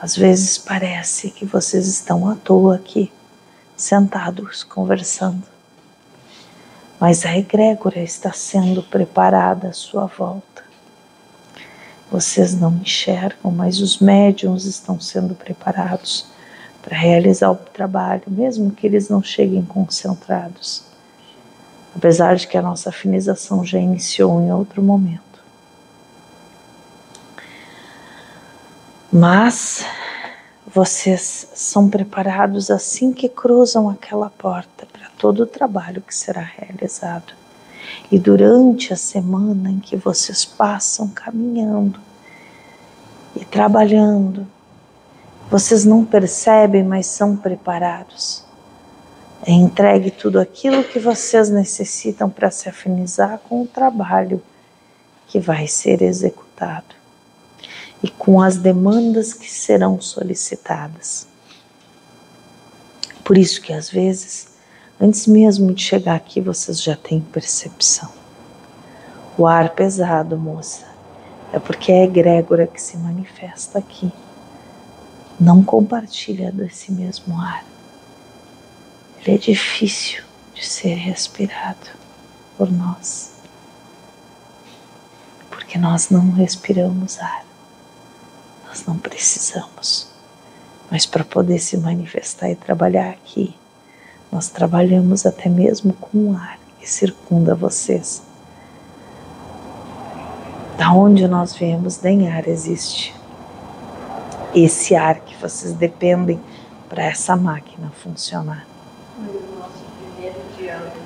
Às 0.00 0.16
vezes 0.16 0.58
parece 0.58 1.30
que 1.30 1.44
vocês 1.44 1.86
estão 1.86 2.28
à 2.28 2.34
toa 2.34 2.76
aqui, 2.76 3.12
sentados, 3.76 4.62
conversando. 4.62 5.42
Mas 7.00 7.24
a 7.24 7.36
egrégora 7.36 8.00
está 8.00 8.32
sendo 8.32 8.82
preparada 8.82 9.68
à 9.68 9.72
sua 9.72 10.06
volta. 10.06 10.64
Vocês 12.10 12.58
não 12.58 12.74
enxergam, 12.76 13.52
mas 13.52 13.80
os 13.80 13.98
médiums 13.98 14.64
estão 14.64 14.98
sendo 14.98 15.34
preparados 15.34 16.26
para 16.82 16.96
realizar 16.96 17.50
o 17.50 17.56
trabalho, 17.56 18.22
mesmo 18.26 18.70
que 18.70 18.86
eles 18.86 19.08
não 19.08 19.22
cheguem 19.22 19.62
concentrados. 19.62 20.82
Apesar 21.94 22.34
de 22.36 22.46
que 22.48 22.56
a 22.56 22.62
nossa 22.62 22.88
afinização 22.88 23.64
já 23.64 23.78
iniciou 23.78 24.40
em 24.40 24.52
outro 24.52 24.82
momento. 24.82 25.22
Mas 29.12 29.84
vocês 30.66 31.48
são 31.54 31.88
preparados 31.88 32.70
assim 32.70 33.12
que 33.12 33.28
cruzam 33.28 33.88
aquela 33.88 34.30
porta 34.30 34.86
todo 35.18 35.42
o 35.42 35.46
trabalho 35.46 36.00
que 36.00 36.14
será 36.14 36.40
realizado. 36.40 37.32
E 38.10 38.18
durante 38.18 38.92
a 38.92 38.96
semana 38.96 39.70
em 39.70 39.80
que 39.80 39.96
vocês 39.96 40.44
passam 40.44 41.08
caminhando 41.08 41.98
e 43.34 43.44
trabalhando, 43.44 44.46
vocês 45.50 45.84
não 45.84 46.04
percebem, 46.04 46.84
mas 46.84 47.06
são 47.06 47.36
preparados. 47.36 48.44
É 49.46 49.52
entregue 49.52 50.10
tudo 50.10 50.38
aquilo 50.38 50.84
que 50.84 50.98
vocês 50.98 51.48
necessitam 51.48 52.28
para 52.28 52.50
se 52.50 52.68
afinizar 52.68 53.38
com 53.48 53.62
o 53.62 53.66
trabalho 53.66 54.42
que 55.26 55.38
vai 55.38 55.66
ser 55.66 56.02
executado 56.02 56.96
e 58.02 58.10
com 58.10 58.40
as 58.40 58.56
demandas 58.56 59.32
que 59.32 59.50
serão 59.50 60.00
solicitadas. 60.00 61.26
Por 63.24 63.36
isso 63.36 63.60
que 63.60 63.72
às 63.72 63.90
vezes, 63.90 64.47
antes 65.00 65.26
mesmo 65.26 65.72
de 65.72 65.82
chegar 65.82 66.16
aqui, 66.16 66.40
vocês 66.40 66.82
já 66.82 66.96
têm 66.96 67.20
percepção. 67.20 68.10
O 69.36 69.46
ar 69.46 69.70
pesado, 69.70 70.36
moça, 70.36 70.86
é 71.52 71.58
porque 71.58 71.92
é 71.92 72.00
a 72.00 72.04
egrégora 72.04 72.66
que 72.66 72.80
se 72.80 72.96
manifesta 72.96 73.78
aqui. 73.78 74.10
Não 75.38 75.62
compartilha 75.62 76.50
desse 76.50 76.90
mesmo 76.90 77.40
ar. 77.40 77.64
Ele 79.20 79.36
é 79.36 79.38
difícil 79.38 80.24
de 80.54 80.66
ser 80.66 80.94
respirado 80.94 81.86
por 82.56 82.70
nós. 82.70 83.32
Porque 85.48 85.78
nós 85.78 86.10
não 86.10 86.32
respiramos 86.32 87.18
ar. 87.20 87.44
Nós 88.66 88.84
não 88.84 88.98
precisamos. 88.98 90.08
Mas 90.90 91.06
para 91.06 91.24
poder 91.24 91.58
se 91.58 91.76
manifestar 91.76 92.50
e 92.50 92.56
trabalhar 92.56 93.10
aqui, 93.10 93.54
nós 94.30 94.48
trabalhamos 94.48 95.24
até 95.24 95.48
mesmo 95.48 95.92
com 95.94 96.30
o 96.30 96.36
ar 96.36 96.58
que 96.78 96.88
circunda 96.88 97.54
vocês. 97.54 98.22
Da 100.76 100.92
onde 100.92 101.26
nós 101.26 101.54
viemos, 101.54 102.00
nem 102.00 102.30
ar 102.30 102.46
existe. 102.46 103.14
Esse 104.54 104.94
ar 104.94 105.20
que 105.20 105.34
vocês 105.36 105.72
dependem 105.72 106.40
para 106.88 107.04
essa 107.04 107.36
máquina 107.36 107.90
funcionar. 108.02 108.66
Nosso 109.18 109.84
primeiro 110.14 110.40
diálogo. 110.56 110.96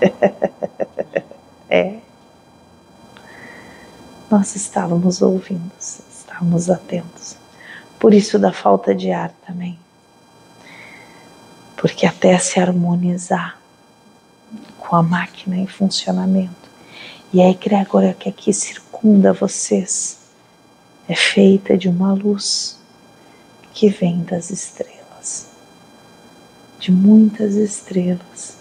É. 1.70 1.96
Nós 4.30 4.54
estávamos 4.54 5.22
ouvindo, 5.22 5.72
estávamos 5.78 6.70
atentos. 6.70 7.36
Por 7.98 8.14
isso 8.14 8.38
da 8.38 8.52
falta 8.52 8.94
de 8.94 9.10
ar 9.10 9.32
também. 9.44 9.76
Porque 11.76 12.06
até 12.06 12.38
se 12.38 12.58
harmonizar 12.58 13.58
com 14.78 14.96
a 14.96 15.02
máquina 15.02 15.56
em 15.56 15.66
funcionamento. 15.66 16.70
E 17.32 17.40
a 17.40 17.50
egrégora 17.50 18.14
que 18.14 18.28
aqui 18.28 18.52
circunda 18.52 19.32
vocês 19.32 20.18
é 21.08 21.14
feita 21.14 21.76
de 21.76 21.88
uma 21.88 22.12
luz 22.12 22.78
que 23.72 23.88
vem 23.88 24.22
das 24.22 24.50
estrelas, 24.50 25.48
de 26.78 26.92
muitas 26.92 27.56
estrelas 27.56 28.56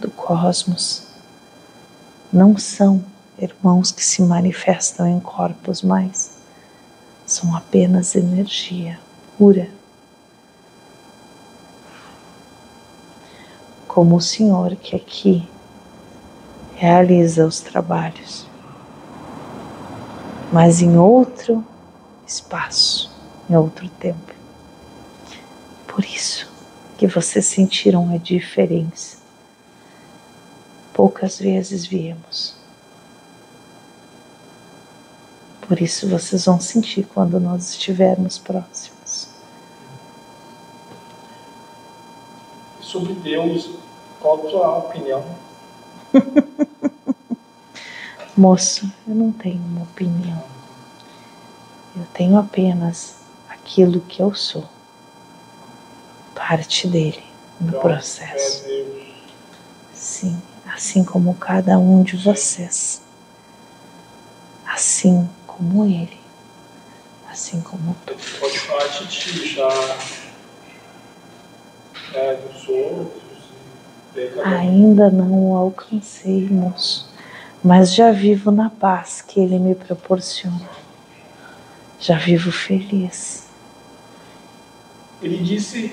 do 0.00 0.10
cosmos. 0.10 1.08
Não 2.32 2.56
são 2.56 3.04
irmãos 3.38 3.90
que 3.90 4.04
se 4.04 4.22
manifestam 4.22 5.06
em 5.08 5.18
corpos 5.18 5.82
mais, 5.82 6.36
são 7.26 7.54
apenas 7.56 8.14
energia 8.14 8.98
pura. 9.36 9.68
Como 13.96 14.16
o 14.16 14.20
Senhor 14.20 14.76
que 14.76 14.94
aqui 14.94 15.48
realiza 16.74 17.46
os 17.46 17.60
trabalhos, 17.60 18.46
mas 20.52 20.82
em 20.82 20.98
outro 20.98 21.64
espaço, 22.26 23.10
em 23.48 23.56
outro 23.56 23.88
tempo. 23.88 24.34
Por 25.86 26.04
isso 26.04 26.46
que 26.98 27.06
vocês 27.06 27.46
sentiram 27.46 28.14
a 28.14 28.18
diferença. 28.18 29.16
Poucas 30.92 31.38
vezes 31.38 31.86
viemos. 31.86 32.54
Por 35.62 35.80
isso 35.80 36.06
vocês 36.06 36.44
vão 36.44 36.60
sentir 36.60 37.06
quando 37.14 37.40
nós 37.40 37.70
estivermos 37.70 38.36
próximos. 38.36 39.30
Sobre 42.82 43.14
Deus, 43.14 43.85
qual 44.26 44.34
a 44.34 44.50
tua 44.50 44.78
opinião? 44.78 45.24
Moço, 48.36 48.92
eu 49.06 49.14
não 49.14 49.30
tenho 49.30 49.62
uma 49.62 49.84
opinião. 49.84 50.42
Eu 51.96 52.04
tenho 52.12 52.36
apenas 52.36 53.18
aquilo 53.48 54.00
que 54.00 54.20
eu 54.20 54.34
sou. 54.34 54.64
Parte 56.34 56.88
dele 56.88 57.24
no 57.60 57.78
processo. 57.80 58.64
É. 58.66 59.06
Sim, 59.94 60.42
assim 60.66 61.04
como 61.04 61.32
cada 61.34 61.78
um 61.78 62.02
de 62.02 62.16
vocês. 62.16 63.00
Assim 64.66 65.30
como 65.46 65.84
ele. 65.84 66.20
Assim 67.30 67.60
como 67.60 67.96
tu. 68.04 68.14
Pode 68.40 68.58
falar 68.58 68.88
de 68.88 69.06
ti 69.06 69.54
já, 69.54 69.68
né, 72.12 72.34
dos 72.34 72.68
outros. 72.68 73.26
e 73.26 73.34
daí 73.34 73.34
cada 73.36 73.52
um. 73.52 74.05
Ainda 74.44 75.10
não 75.10 75.50
o 75.52 75.56
alcancei, 75.56 76.48
moço, 76.48 77.08
mas 77.62 77.92
já 77.94 78.10
vivo 78.12 78.50
na 78.50 78.70
paz 78.70 79.20
que 79.22 79.40
ele 79.40 79.58
me 79.58 79.74
proporciona. 79.74 80.68
Já 82.00 82.16
vivo 82.18 82.50
feliz. 82.52 83.46
Ele 85.22 85.38
disse: 85.38 85.92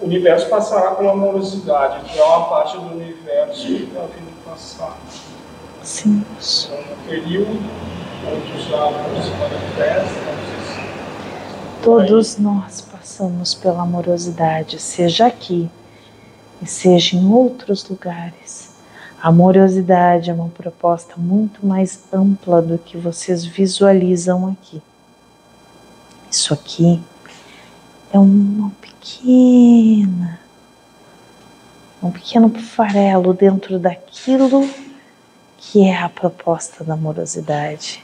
o 0.00 0.06
universo 0.06 0.48
passará 0.48 0.92
com 0.92 1.08
amorosidade, 1.08 2.04
que 2.08 2.18
é 2.18 2.24
uma 2.24 2.48
parte 2.48 2.76
do 2.76 2.86
universo 2.86 3.66
que 3.66 3.82
está 3.84 4.00
vindo 4.00 4.44
passar. 4.44 4.96
Sim, 5.82 6.24
moço. 6.34 6.70
Então, 6.72 6.96
no 6.96 7.02
período 7.08 7.60
onde 8.26 8.52
os 8.52 8.72
amores 8.72 9.24
se 9.24 9.30
manifestam, 9.30 10.22
vocês- 10.22 10.90
Todos 11.82 12.36
nós 12.38 12.80
passamos 12.82 13.54
pela 13.54 13.82
amorosidade, 13.82 14.78
seja 14.78 15.26
aqui 15.26 15.70
e 16.62 16.66
seja 16.66 17.16
em 17.16 17.26
outros 17.30 17.88
lugares. 17.88 18.70
A 19.22 19.28
amorosidade 19.28 20.30
é 20.30 20.32
uma 20.32 20.48
proposta 20.48 21.14
muito 21.16 21.66
mais 21.66 22.00
ampla 22.12 22.62
do 22.62 22.78
que 22.78 22.96
vocês 22.96 23.44
visualizam 23.44 24.48
aqui. 24.48 24.80
Isso 26.30 26.54
aqui 26.54 27.02
é 28.12 28.18
uma 28.18 28.70
pequena, 28.80 30.40
um 32.02 32.10
pequeno 32.10 32.48
farelo 32.50 33.34
dentro 33.34 33.78
daquilo 33.78 34.68
que 35.58 35.86
é 35.86 35.96
a 35.96 36.08
proposta 36.08 36.82
da 36.82 36.94
amorosidade. 36.94 38.02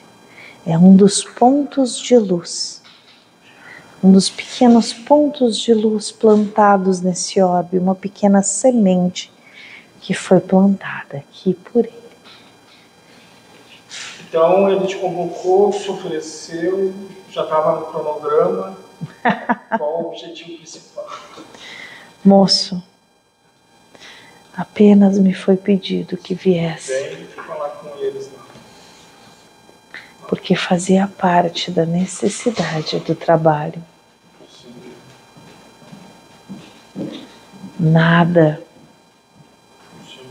É 0.66 0.76
um 0.76 0.94
dos 0.94 1.24
pontos 1.24 1.98
de 1.98 2.18
luz 2.18 2.82
um 4.02 4.12
dos 4.12 4.28
pequenos 4.28 4.92
pontos 4.92 5.58
de 5.58 5.72
luz 5.72 6.12
plantados 6.12 7.00
nesse 7.00 7.40
orbe, 7.40 7.78
uma 7.78 7.94
pequena 7.94 8.42
semente 8.42 9.32
que 10.00 10.14
foi 10.14 10.40
plantada 10.40 11.16
aqui 11.16 11.54
por 11.54 11.84
ele. 11.84 12.06
Então 14.28 14.70
ele 14.70 14.86
te 14.86 14.96
convocou, 14.96 15.70
te 15.70 15.90
ofereceu, 15.90 16.92
já 17.30 17.42
estava 17.42 17.80
no 17.80 17.86
cronograma. 17.86 18.78
Qual 19.76 20.02
o 20.02 20.06
objetivo 20.08 20.56
principal? 20.58 21.08
Moço, 22.24 22.82
apenas 24.56 25.18
me 25.18 25.34
foi 25.34 25.56
pedido 25.56 26.16
que 26.16 26.34
viesse, 26.34 26.92
Vem 26.92 27.26
falar 27.26 27.68
com 27.70 27.98
eles 28.02 28.30
lá. 28.32 28.35
Porque 30.28 30.54
fazia 30.56 31.06
parte 31.18 31.70
da 31.70 31.84
necessidade 31.86 32.98
do 33.00 33.14
trabalho. 33.14 33.82
Nada, 37.78 38.62
Sim. 40.08 40.26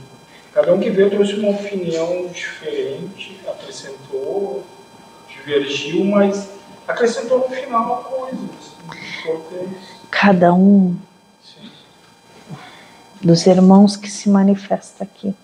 Cada 0.54 0.74
um 0.74 0.80
que 0.80 0.89
veio 0.89 1.12
trouxe 1.12 1.36
uma 1.36 1.52
opinião 1.52 2.28
diferente, 2.28 3.39
acrescentou, 3.48 4.66
divergiu, 5.30 6.06
mas 6.06 6.50
acrescentou 6.88 7.48
no 7.48 7.56
final 7.56 8.04
coisas 8.04 8.39
importantes. 9.20 9.88
cada 10.10 10.54
um 10.54 10.96
Sim. 11.43 11.70
dos 13.22 13.46
irmãos 13.46 13.96
que 13.96 14.10
se 14.10 14.28
manifesta 14.28 15.04
aqui 15.04 15.36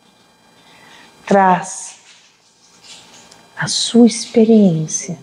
traz 1.26 2.01
a 3.62 3.68
sua 3.68 4.07
experiência, 4.07 5.20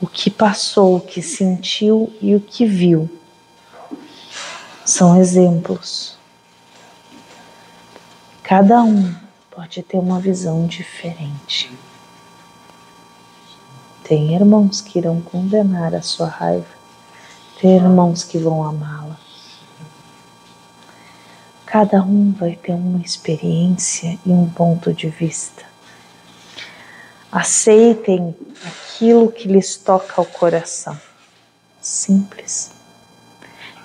o 0.00 0.06
que 0.06 0.30
passou, 0.30 0.98
o 0.98 1.00
que 1.00 1.20
sentiu 1.20 2.16
e 2.22 2.32
o 2.36 2.40
que 2.40 2.64
viu. 2.64 3.10
São 4.86 5.20
exemplos. 5.20 6.16
Cada 8.40 8.80
um 8.84 9.12
pode 9.50 9.82
ter 9.82 9.98
uma 9.98 10.20
visão 10.20 10.64
diferente. 10.68 11.76
Tem 14.04 14.32
irmãos 14.32 14.80
que 14.80 15.00
irão 15.00 15.20
condenar 15.20 15.92
a 15.92 16.02
sua 16.02 16.28
raiva, 16.28 16.68
tem 17.60 17.74
irmãos 17.74 18.22
que 18.22 18.38
vão 18.38 18.62
amá-la. 18.62 19.18
Cada 21.66 22.00
um 22.00 22.30
vai 22.30 22.54
ter 22.54 22.74
uma 22.74 23.00
experiência 23.00 24.16
e 24.24 24.30
um 24.30 24.48
ponto 24.48 24.94
de 24.94 25.08
vista. 25.08 25.69
Aceitem 27.30 28.34
aquilo 28.64 29.30
que 29.30 29.46
lhes 29.46 29.76
toca 29.76 30.14
ao 30.16 30.24
coração. 30.24 30.98
Simples. 31.80 32.72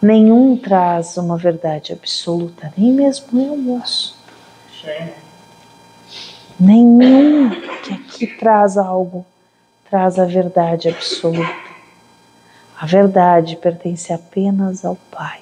Nenhum 0.01 0.57
traz 0.57 1.17
uma 1.17 1.37
verdade 1.37 1.93
absoluta, 1.93 2.73
nem 2.77 2.91
mesmo 2.91 3.39
eu, 3.39 3.55
moço. 3.55 4.17
Nenhum 6.59 7.49
que 7.81 7.93
aqui 7.93 8.27
traz 8.27 8.77
algo 8.77 9.25
traz 9.89 10.19
a 10.19 10.25
verdade 10.25 10.89
absoluta. 10.89 11.65
A 12.77 12.85
verdade 12.85 13.55
pertence 13.55 14.11
apenas 14.11 14.83
ao 14.83 14.97
Pai. 15.09 15.41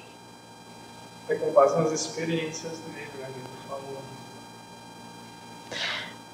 É 1.28 1.34
com 1.34 1.50
base 1.52 1.76
nas 1.76 1.90
experiências 1.90 2.72
dele, 2.78 3.10
né? 3.18 3.26
que 3.32 3.38
ele 3.38 3.68
falou. 3.68 4.02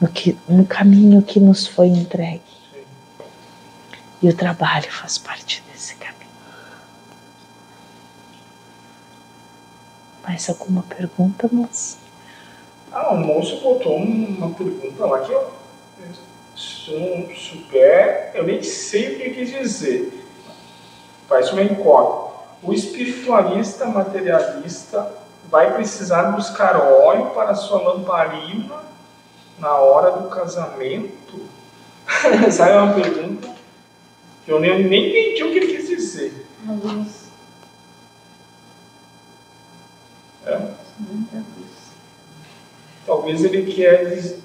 No, 0.00 0.08
que, 0.08 0.36
no 0.48 0.64
caminho 0.64 1.22
que 1.22 1.38
nos 1.38 1.66
foi 1.66 1.88
entregue. 1.88 2.42
E 4.22 4.28
o 4.28 4.34
trabalho 4.34 4.90
faz 4.90 5.18
parte 5.18 5.62
desse 5.70 5.94
caminho. 5.96 6.20
Mais 10.24 10.48
alguma 10.48 10.82
pergunta, 10.82 11.48
moça? 11.52 11.98
Ah, 12.92 13.12
o 13.12 13.16
moço 13.18 13.60
botou 13.60 13.96
uma 13.96 14.50
pergunta 14.50 15.06
lá 15.06 15.20
que 15.20 15.32
eu, 15.32 15.52
não 16.88 17.34
souber, 17.34 18.32
eu 18.34 18.44
nem 18.44 18.62
sei 18.62 19.14
o 19.14 19.18
que 19.18 19.30
quis 19.30 19.50
dizer. 19.50 20.26
Faz 21.28 21.52
uma 21.52 21.62
incógnita. 21.62 22.30
O 22.62 22.74
espiritualista 22.74 23.86
materialista 23.86 25.10
vai 25.48 25.72
precisar 25.74 26.32
buscar 26.32 26.76
óleo 26.76 27.30
para 27.30 27.54
sua 27.54 27.80
lamparina 27.80 28.89
na 29.60 29.74
hora 29.76 30.12
do 30.12 30.28
casamento? 30.28 31.48
Essa 32.46 32.66
é 32.66 32.80
uma 32.80 32.94
pergunta 32.94 33.48
que 34.44 34.50
eu 34.50 34.58
nem, 34.58 34.82
nem 34.84 35.08
entendi 35.08 35.44
o 35.44 35.52
que 35.52 35.58
ele 35.58 35.76
quis 35.76 35.88
dizer. 35.88 36.46
Luz. 36.66 37.30
É? 40.46 40.60
Talvez 43.06 43.44
ele 43.44 43.72
quer. 43.72 44.38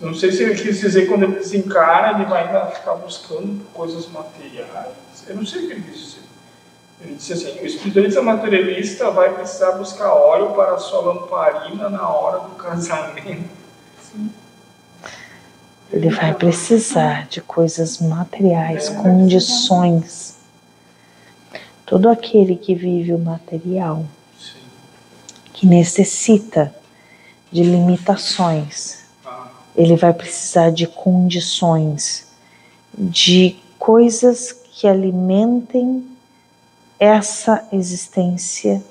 Não 0.00 0.14
sei 0.14 0.30
se 0.30 0.42
ele 0.42 0.54
quis 0.54 0.78
dizer 0.78 1.02
que 1.02 1.08
quando 1.08 1.24
ele 1.24 1.36
desencara, 1.36 2.12
ele 2.12 2.28
vai 2.28 2.46
ainda 2.46 2.66
ficar 2.66 2.94
buscando 2.94 3.64
coisas 3.72 4.08
materiais. 4.08 4.94
Eu 5.26 5.36
não 5.36 5.46
sei 5.46 5.64
o 5.64 5.66
que 5.66 5.72
ele 5.72 5.82
quis 5.82 5.98
dizer. 5.98 6.22
Ele 7.00 7.14
disse 7.14 7.32
assim: 7.32 7.60
o 7.60 7.66
espiritualista 7.66 8.20
materialista 8.22 9.10
vai 9.10 9.32
precisar 9.34 9.72
buscar 9.72 10.12
óleo 10.12 10.50
para 10.54 10.74
a 10.74 10.78
sua 10.78 11.00
lamparina 11.00 11.88
na 11.88 12.08
hora 12.08 12.40
do 12.40 12.50
casamento. 12.56 13.48
Ele 15.90 16.10
vai 16.10 16.34
precisar 16.34 17.26
de 17.28 17.40
coisas 17.40 17.98
materiais, 17.98 18.88
condições. 18.90 20.36
Todo 21.86 22.08
aquele 22.10 22.56
que 22.56 22.74
vive 22.74 23.14
o 23.14 23.18
material, 23.18 24.04
Sim. 24.38 24.58
que 25.54 25.66
necessita 25.66 26.74
de 27.50 27.62
limitações, 27.62 29.04
Ah, 29.24 29.46
ele 29.74 29.96
vai 29.96 30.12
precisar 30.12 30.70
de 30.70 30.86
condições, 30.86 32.26
de 32.92 33.56
coisas 33.78 34.52
que 34.52 34.86
alimentem 34.86 36.04
essa 36.98 37.66
existência 37.72 38.82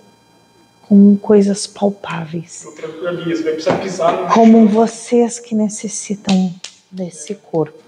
com 0.87 1.17
coisas 1.17 1.67
palpáveis. 1.67 2.65
no 2.65 4.33
como 4.33 4.67
vocês 4.67 5.39
que 5.39 5.53
necessitam 5.53 6.53
desse 6.89 7.35
corpo 7.35 7.83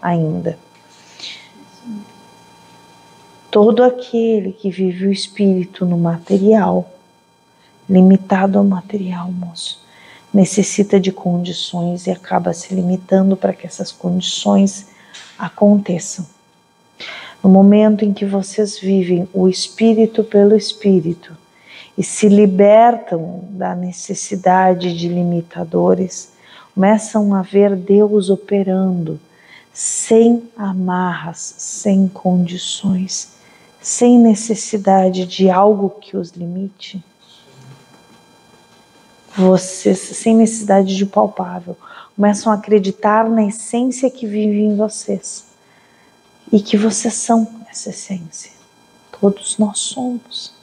ainda. 0.00 0.58
Todo 3.50 3.82
aquele 3.82 4.52
que 4.52 4.70
vive 4.70 5.06
o 5.06 5.12
espírito 5.12 5.86
no 5.86 5.96
material, 5.96 6.92
limitado 7.88 8.58
ao 8.58 8.64
material, 8.64 9.30
moço, 9.30 9.82
necessita 10.32 10.98
de 10.98 11.12
condições 11.12 12.06
e 12.06 12.10
acaba 12.10 12.52
se 12.52 12.74
limitando 12.74 13.36
para 13.36 13.52
que 13.52 13.66
essas 13.66 13.92
condições 13.92 14.88
aconteçam. 15.38 16.26
No 17.44 17.50
momento 17.50 18.06
em 18.06 18.14
que 18.14 18.24
vocês 18.24 18.78
vivem 18.78 19.28
o 19.30 19.46
espírito 19.46 20.24
pelo 20.24 20.56
espírito 20.56 21.36
e 21.96 22.02
se 22.02 22.26
libertam 22.26 23.44
da 23.50 23.74
necessidade 23.74 24.96
de 24.96 25.08
limitadores, 25.08 26.32
começam 26.74 27.34
a 27.34 27.42
ver 27.42 27.76
Deus 27.76 28.30
operando 28.30 29.20
sem 29.74 30.44
amarras, 30.56 31.54
sem 31.58 32.08
condições, 32.08 33.34
sem 33.78 34.18
necessidade 34.18 35.26
de 35.26 35.50
algo 35.50 35.90
que 36.00 36.16
os 36.16 36.30
limite. 36.30 37.04
Vocês, 39.36 39.98
sem 39.98 40.34
necessidade 40.34 40.96
de 40.96 41.04
palpável, 41.04 41.76
começam 42.16 42.50
a 42.50 42.54
acreditar 42.54 43.28
na 43.28 43.44
essência 43.44 44.08
que 44.08 44.26
vive 44.26 44.62
em 44.62 44.74
vocês 44.74 45.52
e 46.54 46.62
que 46.62 46.76
vocês 46.76 47.14
são 47.14 47.66
essa 47.68 47.90
essência. 47.90 48.52
Todos 49.20 49.58
nós 49.58 49.80
somos. 49.80 50.54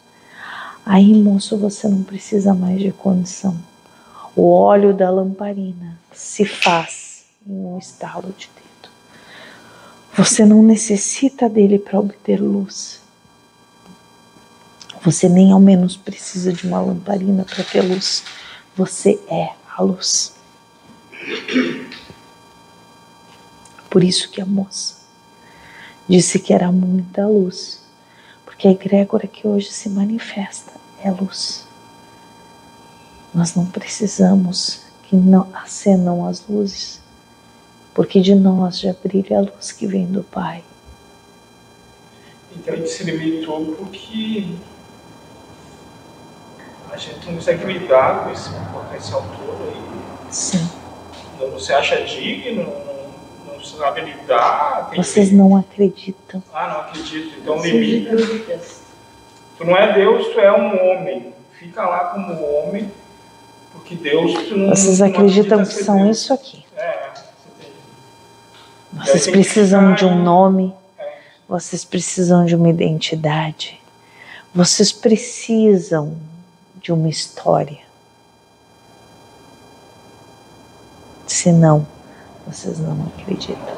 Aí, 0.86 1.14
moço, 1.14 1.58
você 1.58 1.86
não 1.86 2.02
precisa 2.02 2.54
mais 2.54 2.80
de 2.80 2.94
condição. 2.94 3.60
O 4.34 4.54
óleo 4.54 4.94
da 4.94 5.10
lamparina 5.10 6.00
se 6.14 6.46
faz 6.46 7.26
em 7.46 7.54
um 7.54 7.78
estalo 7.78 8.34
de 8.38 8.50
dedo. 8.56 8.90
Você 10.14 10.46
não 10.46 10.64
necessita 10.64 11.50
dele 11.50 11.78
para 11.78 12.00
obter 12.00 12.42
luz. 12.42 13.02
Você 15.04 15.28
nem 15.28 15.52
ao 15.52 15.60
menos 15.60 15.98
precisa 15.98 16.54
de 16.54 16.66
uma 16.66 16.80
lamparina 16.80 17.44
para 17.44 17.66
ter 17.66 17.82
luz. 17.82 18.24
Você 18.78 19.20
é 19.28 19.50
a 19.76 19.82
luz. 19.84 20.36
Por 23.90 24.02
isso 24.06 24.32
que 24.32 24.40
a 24.40 24.46
moça 24.46 25.01
disse 26.12 26.40
que 26.40 26.54
era 26.54 26.70
muita 26.74 27.26
luz, 27.26 27.82
porque 28.44 28.68
a 28.68 28.72
egrégora 28.72 29.26
que 29.28 29.48
hoje 29.48 29.72
se 29.72 29.90
manifesta 29.90 30.74
é 31.02 31.10
luz. 31.10 31.66
Nós 33.34 33.56
não 33.56 33.66
precisamos 33.66 34.82
que 35.04 35.16
não 35.16 35.48
acendam 35.54 36.28
as 36.28 36.46
luzes, 36.46 37.00
porque 37.94 38.20
de 38.20 38.36
nós 38.36 38.78
já 38.78 38.94
brilha 39.02 39.38
a 39.38 39.42
luz 39.42 39.72
que 39.72 39.88
vem 39.88 40.06
do 40.06 40.22
Pai. 40.22 40.62
Então 42.58 42.74
a 42.74 42.78
gente 42.78 42.90
se 42.90 43.06
limitou 43.06 43.74
porque 43.76 44.54
a 46.92 46.98
gente 46.98 47.26
não 47.26 47.36
consegue 47.36 47.66
lidar 47.72 48.26
com 48.26 48.32
esse 48.32 48.50
potencial 48.50 49.22
todo 49.22 49.64
aí. 49.64 50.30
Sim. 50.30 50.70
Não 51.40 51.58
se 51.58 51.72
acha 51.72 52.04
digno, 52.04 52.91
não, 53.46 53.54
não 53.56 53.64
sabe 53.64 54.02
lidar. 54.02 54.90
tem 54.90 55.02
Vocês 55.04 55.30
que- 55.30 55.36
não 55.36 55.56
acreditam. 55.58 56.42
Ah, 56.54 56.68
não 56.74 56.80
acredito. 56.82 57.38
Então 57.40 57.58
Surge 57.60 57.72
limita. 57.78 58.16
Tu 59.58 59.66
não 59.66 59.76
é 59.78 59.94
Deus, 59.94 60.28
tu 60.34 60.40
é 60.40 60.52
um 60.52 60.92
homem. 60.92 61.34
Fica 61.60 61.86
lá 61.88 62.06
como 62.06 62.34
homem, 62.44 62.92
porque 63.72 63.96
Deus 63.96 64.34
tu 64.48 64.58
não. 64.58 64.70
Vocês 64.70 65.00
não 65.00 65.08
acreditam 65.08 65.58
que 65.58 65.64
acredita 65.64 65.66
ser 65.66 65.84
são 65.84 65.98
Deus. 66.04 66.18
isso 66.18 66.34
aqui. 66.34 66.66
É, 66.76 67.10
você 67.14 67.50
tem. 67.60 67.72
Vocês 69.06 69.26
que 69.26 69.32
precisam 69.32 69.94
de 69.94 70.04
um 70.06 70.16
nome, 70.24 70.74
É. 70.98 71.14
vocês 71.48 71.86
precisam 71.86 72.46
de 72.46 72.56
uma 72.56 72.70
identidade, 72.70 73.80
vocês 74.56 74.92
precisam 74.92 76.18
de 76.82 76.92
uma 76.92 77.08
história. 77.10 77.78
Senão, 81.28 81.86
vocês 82.48 82.80
não 82.80 83.08
acreditam. 83.08 83.76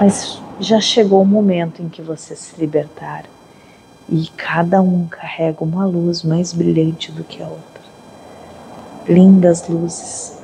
Mas 0.00 0.40
já 0.60 0.80
chegou 0.80 1.22
o 1.22 1.26
momento 1.26 1.82
em 1.82 1.88
que 1.88 2.02
vocês 2.02 2.38
se 2.38 2.60
libertaram 2.60 3.28
e 4.08 4.26
cada 4.36 4.82
um 4.82 5.06
carrega 5.06 5.62
uma 5.64 5.86
luz 5.86 6.22
mais 6.22 6.52
brilhante 6.52 7.10
do 7.12 7.24
que 7.24 7.42
a 7.42 7.46
outra. 7.46 7.82
Lindas 9.08 9.68
luzes. 9.68 10.38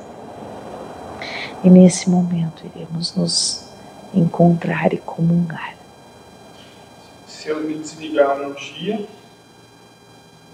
E 1.63 1.69
nesse 1.69 2.09
momento 2.09 2.63
iremos 2.73 3.15
nos 3.15 3.65
encontrar 4.13 4.93
e 4.93 4.97
comungar. 4.97 5.75
Se 7.27 7.49
eu 7.49 7.61
me 7.61 7.77
desligar 7.77 8.41
um 8.41 8.53
dia, 8.53 9.05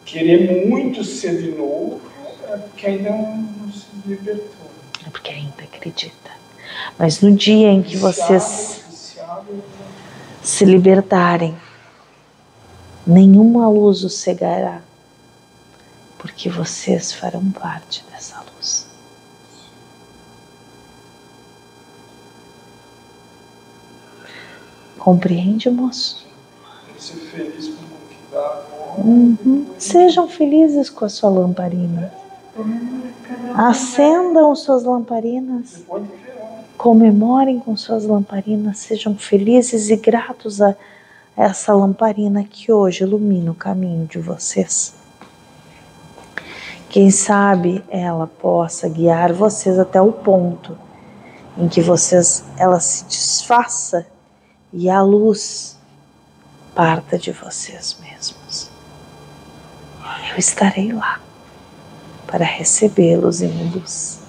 querer 0.04 0.68
muito 0.68 1.04
ser 1.04 1.42
de 1.42 1.52
novo, 1.52 2.02
é 2.48 2.58
porque 2.58 2.88
ainda 2.88 3.10
não, 3.10 3.38
não 3.38 3.72
se 3.72 3.86
libertou. 4.06 4.55
Porque 5.16 5.32
ainda 5.32 5.64
acredita. 5.64 6.30
Mas 7.00 7.22
no 7.22 7.34
dia 7.34 7.70
em 7.70 7.82
que 7.82 7.96
vocês 7.96 9.16
se 10.44 10.66
libertarem, 10.66 11.58
nenhuma 13.08 13.70
luz 13.70 14.04
os 14.04 14.16
cegará, 14.18 14.82
porque 16.18 16.50
vocês 16.50 17.14
farão 17.14 17.50
parte 17.50 18.04
dessa 18.12 18.44
luz. 18.58 18.88
Compreende, 25.00 25.70
moço? 25.70 26.28
tem 26.88 26.96
que 26.96 27.02
ser 27.02 27.16
feliz 27.32 27.68
com 27.70 27.86
o 27.86 28.08
que 28.10 28.18
dá. 28.34 28.66
Uhum. 28.98 29.66
Sejam 29.80 30.28
felizes 30.28 30.90
com 30.90 31.06
a 31.06 31.10
sua 31.10 31.30
lamparina. 31.30 32.25
Acendam 33.54 34.56
suas 34.56 34.84
lamparinas. 34.84 35.84
Comemorem 36.78 37.60
com 37.60 37.76
suas 37.76 38.06
lamparinas, 38.06 38.80
sejam 38.80 39.16
felizes 39.18 39.90
e 39.90 39.96
gratos 39.96 40.62
a 40.62 40.76
essa 41.36 41.74
lamparina 41.74 42.44
que 42.44 42.72
hoje 42.72 43.04
ilumina 43.04 43.52
o 43.52 43.56
caminho 43.56 44.06
de 44.08 44.20
vocês. 44.20 44.94
Quem 46.90 47.12
sabe 47.12 47.84
ela 47.90 48.28
possa 48.28 48.88
guiar 48.88 49.34
vocês 49.34 49.78
até 49.78 50.00
o 50.00 50.14
ponto 50.14 50.78
em 51.58 51.68
que 51.68 51.82
vocês 51.82 52.46
ela 52.58 52.80
se 52.80 53.04
desfaça 53.06 54.06
e 54.72 54.90
a 54.90 55.02
luz 55.02 55.78
parta 56.74 57.18
de 57.18 57.32
vocês 57.32 57.98
mesmos. 58.02 58.70
eu 60.32 60.38
estarei 60.38 60.92
lá 60.92 61.25
para 62.28 62.46
recebê-los 62.46 63.42
em 63.42 63.72
luz 63.72 64.20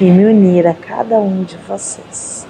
e 0.00 0.04
me 0.04 0.26
unir 0.26 0.66
a 0.66 0.74
cada 0.74 1.18
um 1.18 1.42
de 1.42 1.56
vocês. 1.56 2.46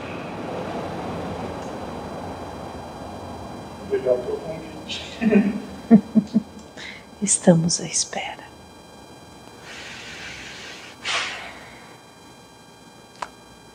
Obrigado 3.87 4.19
pelo 4.19 4.39
convite. 4.39 5.19
Estamos 7.23 7.81
à 7.81 7.87
espera. 7.87 8.47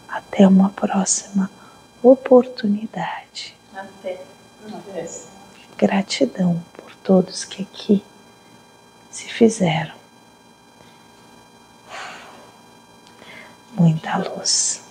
Até 0.08 0.48
uma 0.48 0.70
próxima 0.70 1.50
oportunidade. 2.02 3.56
Até. 3.76 4.22
Gratidão 5.78 6.64
por 6.78 6.96
todos 6.98 7.44
que 7.44 7.64
aqui 7.64 8.04
se 9.12 9.26
fizeram. 9.26 10.03
Muita 13.76 14.20
luz. 14.20 14.83